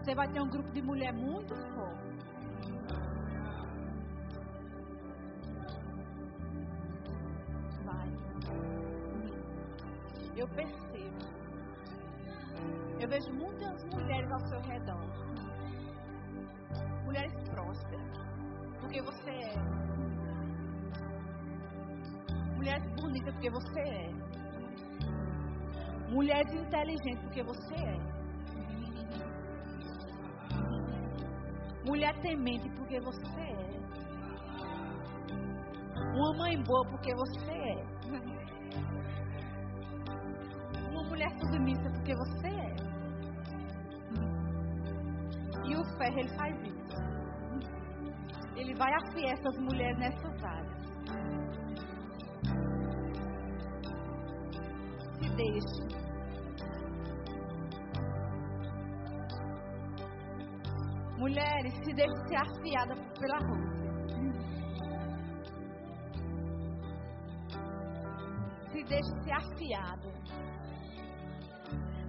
Você 0.00 0.14
vai 0.14 0.26
ter 0.28 0.40
um 0.40 0.48
grupo 0.48 0.70
de 0.72 0.80
mulher 0.80 1.12
muito 1.12 1.54
forte. 1.74 2.10
Vai. 7.84 8.08
Eu 10.34 10.48
percebo. 10.48 11.18
Eu 12.98 13.08
vejo 13.10 13.30
muitas 13.34 13.84
mulheres 13.84 14.32
ao 14.32 14.40
seu 14.48 14.60
redor. 14.62 15.04
Mulheres 17.04 17.34
prósperas. 17.50 18.10
Porque 18.80 19.02
você 19.02 19.30
é. 19.30 19.54
Mulheres 22.56 22.84
bonitas 22.94 23.34
porque 23.34 23.50
você 23.50 23.80
é. 23.80 24.10
Mulheres 26.08 26.54
inteligentes 26.54 27.22
porque 27.22 27.42
você 27.42 27.74
é. 27.74 28.19
Mulher 31.84 32.14
temente 32.20 32.68
porque 32.76 33.00
você 33.00 33.40
é. 33.40 33.80
Uma 36.14 36.36
mãe 36.36 36.62
boa 36.62 36.86
porque 36.90 37.14
você 37.14 37.50
é. 37.50 37.84
Uma 40.90 41.02
mulher 41.08 41.30
submissa 41.38 41.90
porque 41.90 42.14
você 42.14 42.48
é. 42.48 42.74
E 45.64 45.76
o 45.76 45.84
ferro, 45.96 46.18
ele 46.18 46.36
faz 46.36 46.54
isso. 46.62 46.80
Ele 48.56 48.74
vai 48.74 48.92
afiar 48.92 49.32
essas 49.32 49.56
mulheres 49.58 49.98
nessas 49.98 50.44
áreas. 50.44 50.80
Se 55.14 55.28
deixe. 55.36 55.99
Se 61.70 61.92
deixe 61.94 62.28
ser 62.28 62.36
afiada 62.36 62.94
pela 63.18 63.38
roupa. 63.38 63.80
Se 68.70 68.84
deixe 68.84 69.22
ser 69.22 69.32
afiada. 69.32 70.10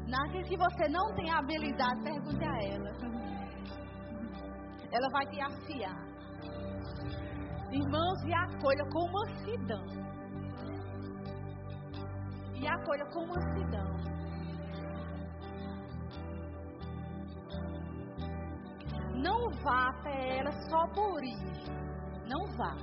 Naquilo 0.07 0.43
que 0.43 0.57
você 0.57 0.89
não 0.89 1.13
tem 1.15 1.31
habilidade, 1.31 2.03
pergunte 2.03 2.43
a 2.43 2.63
ela. 2.73 2.91
Ela 4.91 5.09
vai 5.13 5.25
te 5.27 5.41
afiar. 5.41 6.11
Irmãos, 7.71 8.21
e 8.25 8.33
acolha 8.33 8.83
com 8.91 9.11
mansidão. 9.11 9.85
E 12.55 12.67
acolha 12.67 13.05
com 13.05 13.25
mansidão. 13.25 14.20
Não 19.21 19.49
vá 19.63 19.89
até 19.89 20.39
ela 20.39 20.51
só 20.69 20.87
por 20.95 21.23
ir. 21.23 21.37
Não 22.27 22.45
vá. 22.57 22.75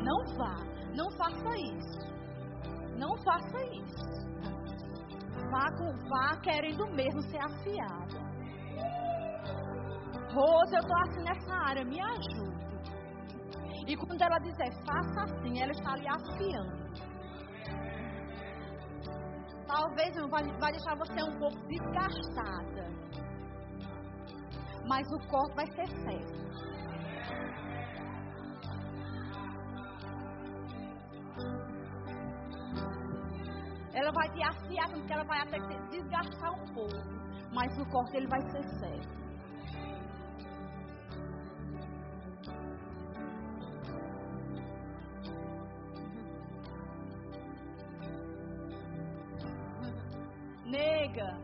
Não 0.00 0.36
vá. 0.36 0.56
Não 0.94 1.10
faça 1.12 1.56
isso. 1.56 2.00
Não 2.96 3.16
faça 3.24 3.58
isso. 3.74 4.10
Vá, 5.50 5.66
vá 6.08 6.40
querendo 6.40 6.86
mesmo 6.92 7.20
ser 7.22 7.38
afiada. 7.38 8.20
Rosa, 10.32 10.76
eu 10.76 10.80
estou 10.80 10.96
assim 10.98 11.22
nessa 11.24 11.54
área, 11.68 11.84
me 11.84 12.00
ajude. 12.00 12.60
E 13.88 13.96
quando 13.96 14.22
ela 14.22 14.38
dizer 14.38 14.70
faça 14.86 15.22
assim, 15.24 15.60
ela 15.60 15.72
está 15.72 15.92
ali 15.92 16.06
afiando. 16.06 16.80
Talvez 19.66 20.14
vai, 20.30 20.44
vai 20.58 20.72
deixar 20.72 20.96
você 20.96 21.22
um 21.24 21.38
pouco 21.38 21.58
desgastada 21.66 23.09
mas 24.86 25.06
o 25.12 25.18
corpo 25.28 25.54
vai 25.54 25.66
ser 25.66 25.88
certo. 25.88 26.40
Ela 33.92 34.12
vai 34.12 34.28
te 34.30 34.42
afiar, 34.42 34.88
porque 34.90 35.12
ela 35.12 35.24
vai 35.24 35.40
até 35.40 35.58
desgastar 35.90 36.52
um 36.52 36.74
pouco, 36.74 36.96
mas 37.52 37.76
o 37.78 37.84
corte 37.86 38.16
ele 38.16 38.28
vai 38.28 38.40
ser 38.50 38.62
certo. 38.78 39.20
Nega, 50.64 51.36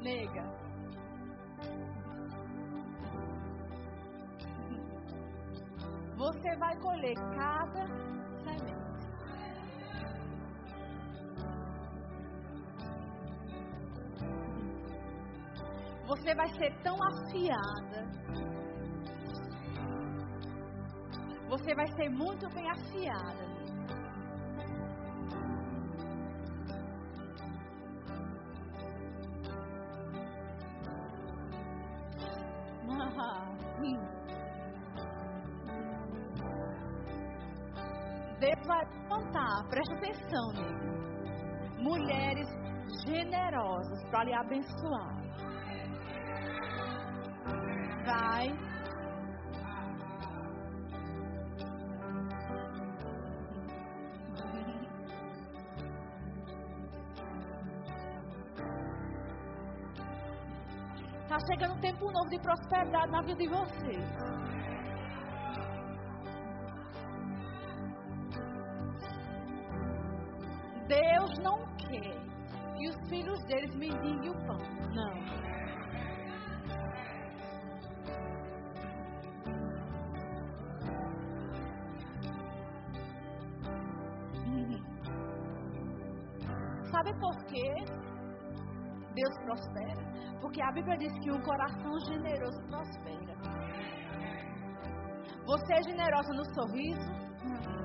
nega, 0.00 0.63
você 7.04 7.12
vai 7.12 7.12
colher 7.12 7.14
cada 7.36 7.86
semente. 8.42 8.74
Você 16.06 16.34
vai 16.34 16.48
ser 16.54 16.74
tão 16.82 16.96
afiada. 17.02 18.06
Você 21.48 21.74
vai 21.74 21.86
ser 21.92 22.08
muito 22.08 22.48
bem 22.54 22.70
afiada. 22.70 23.53
Presta 39.68 39.94
atenção. 39.94 40.52
Mulheres 41.78 42.48
generosas 43.06 44.10
para 44.10 44.24
lhe 44.24 44.34
abençoar. 44.34 45.24
Vai. 48.06 48.74
Está 61.22 61.38
chegando 61.50 61.74
um 61.74 61.80
tempo 61.80 62.12
novo 62.12 62.30
de 62.30 62.38
prosperidade 62.38 63.10
na 63.10 63.22
vida 63.22 63.36
de 63.36 63.48
vocês. 63.48 64.73
Não 71.44 71.58
quer 71.76 72.16
que 72.76 72.88
os 72.88 72.96
filhos 73.08 73.38
deles 73.44 73.72
mendiguem 73.76 74.30
o 74.30 74.34
pão. 74.46 74.58
Não. 74.98 75.14
Sabe 86.90 87.12
por 87.20 87.36
quê? 87.46 87.68
Deus 89.14 89.34
prospera? 89.44 90.02
Porque 90.40 90.60
a 90.62 90.72
Bíblia 90.72 90.96
diz 90.98 91.12
que 91.20 91.30
um 91.30 91.40
coração 91.42 92.00
generoso 92.08 92.60
prospera. 92.68 93.34
Você 95.46 95.74
é 95.74 95.82
generosa 95.82 96.32
no 96.32 96.44
sorriso? 96.54 97.83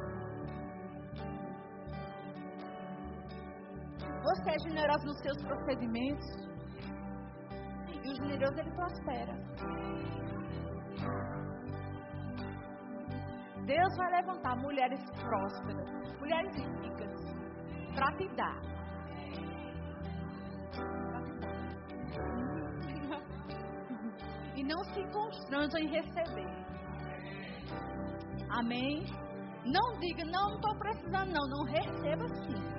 Você 4.30 4.52
é 4.52 4.60
generoso 4.60 5.06
nos 5.08 5.20
seus 5.22 5.44
procedimentos. 5.44 6.28
E 7.92 8.10
o 8.10 8.16
generoso 8.16 8.60
ele 8.60 8.72
prospera. 8.76 9.34
Deus 13.66 13.98
vai 13.98 14.12
levantar 14.12 14.56
mulheres 14.58 15.00
prósperas, 15.20 16.20
mulheres 16.20 16.56
ricas, 16.56 17.14
para 17.96 18.16
te 18.18 18.28
dar. 18.36 18.62
E 24.56 24.64
não 24.64 24.84
se 24.94 25.02
constranja 25.12 25.80
em 25.80 25.88
receber. 25.88 26.70
Amém? 28.52 29.06
Não 29.66 30.00
diga, 30.00 30.24
não, 30.26 30.50
não 30.50 30.56
estou 30.56 30.78
precisando, 30.78 31.32
não. 31.32 31.48
Não 31.50 31.64
receba 31.64 32.28
sim. 32.28 32.79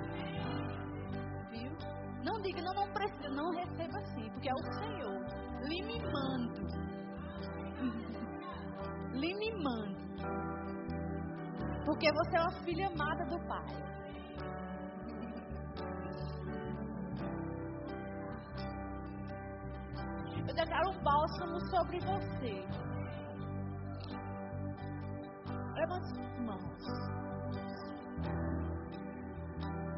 Diga, 2.41 2.61
não, 2.63 2.73
não 2.73 2.91
precisa, 2.93 3.29
não 3.29 3.51
receba 3.51 3.99
assim, 3.99 4.29
porque 4.31 4.49
é 4.49 4.53
o 4.53 4.73
Senhor 4.73 5.21
lhe 5.67 5.81
mimando. 5.83 6.61
lhe 9.13 9.33
mimando. 9.35 10.01
Porque 11.85 12.11
você 12.11 12.37
é 12.37 12.41
uma 12.41 12.63
filha 12.63 12.87
amada 12.87 13.25
do 13.25 13.39
Pai. 13.47 13.91
Eu 20.47 20.55
declaro 20.55 20.89
um 20.89 21.03
bálsamo 21.03 21.59
sobre 21.69 21.99
você. 21.99 22.65
Levante 25.75 26.19
as 26.19 26.39
mãos. 26.39 27.11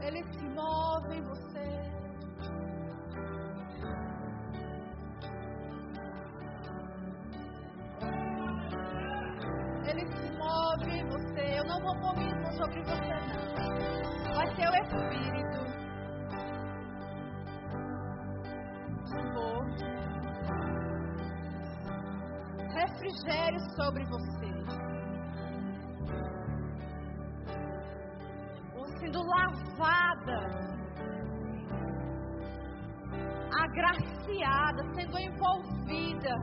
Ele 0.01 0.23
se 0.33 0.45
move 0.49 1.15
em 1.15 1.23
você. 1.23 1.52
Sobre 12.64 12.82
você, 12.84 13.14
não. 13.28 13.43
Ser 14.55 14.70
o 14.70 14.76
Espírito. 14.76 15.59
Vou. 19.34 19.59
Refrigério 22.74 23.59
sobre 23.76 24.03
você. 24.05 24.51
Sendo 28.99 29.22
lavada. 29.24 30.39
Agraciada, 33.59 34.82
sendo 34.95 35.20
envolvida, 35.20 36.34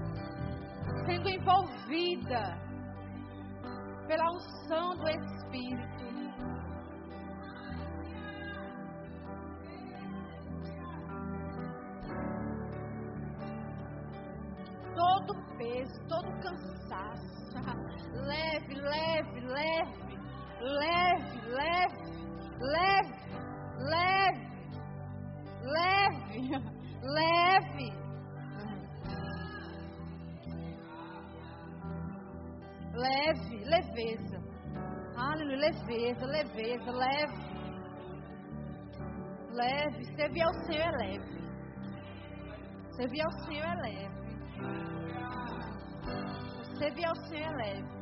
sendo 1.06 1.28
envolvida 1.28 2.42
pela 4.06 4.30
unção 4.32 4.96
do 4.96 5.08
Espírito. 5.08 5.99
Leve. 27.60 27.92
Leve, 32.94 33.64
leveza. 33.64 34.38
Aleluia, 35.16 35.58
leveza, 35.58 36.26
leveza, 36.26 36.90
leve. 36.90 37.50
Leve, 39.52 40.04
servir 40.16 40.42
ao 40.42 40.54
Senhor 40.64 40.86
é 40.86 40.96
leve. 40.96 41.40
Servir 42.96 43.20
ao 43.22 43.32
Senhor 43.44 43.66
é 43.66 43.74
leve. 43.74 44.20
Servir 46.78 47.04
ao 47.04 47.16
Senhor 47.16 47.52
é 47.52 47.56
leve. 47.56 47.99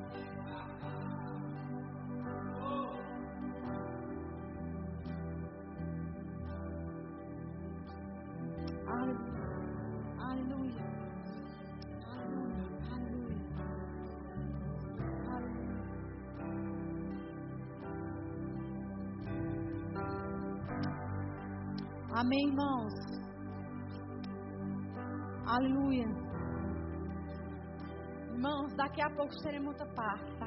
Daqui 28.99 29.03
a 29.03 29.11
pouco 29.17 29.33
teremos 29.43 29.69
outra 29.69 29.87
parte, 29.95 30.39
tá? 30.39 30.47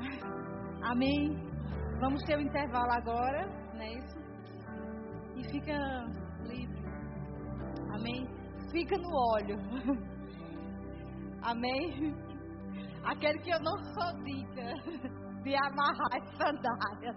Amém. 0.84 1.38
Vamos 2.02 2.22
ter 2.24 2.36
o 2.36 2.40
um 2.40 2.42
intervalo 2.42 2.92
agora, 2.92 3.48
não 3.74 3.82
é 3.82 3.94
isso? 3.94 4.20
E 5.38 5.44
fica 5.52 5.78
livre. 6.44 6.84
Amém. 7.94 8.28
Fica 8.72 8.98
no 8.98 9.10
óleo. 9.36 9.58
Amém. 11.44 12.14
Aquele 13.06 13.40
que 13.40 13.52
eu 13.52 13.60
não 13.62 13.78
sou 13.94 14.24
dita 14.26 14.74
de 15.44 15.56
amarrar 15.56 16.14
as 16.14 16.38
sandálias. 16.38 17.16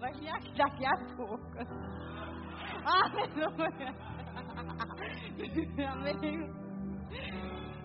Vai 0.00 0.12
vir 0.14 0.30
aqui 0.30 0.52
daqui 0.56 0.84
a 0.84 0.96
pouco. 1.16 1.58
Aleluia. 2.84 3.94
Amém. 5.92 6.50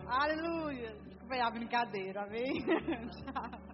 Aleluia. 0.08 1.11
Aí 1.32 1.42
a 1.42 1.50
brincadeira. 1.50 2.24
Amém. 2.24 2.62
Tchau. 3.10 3.71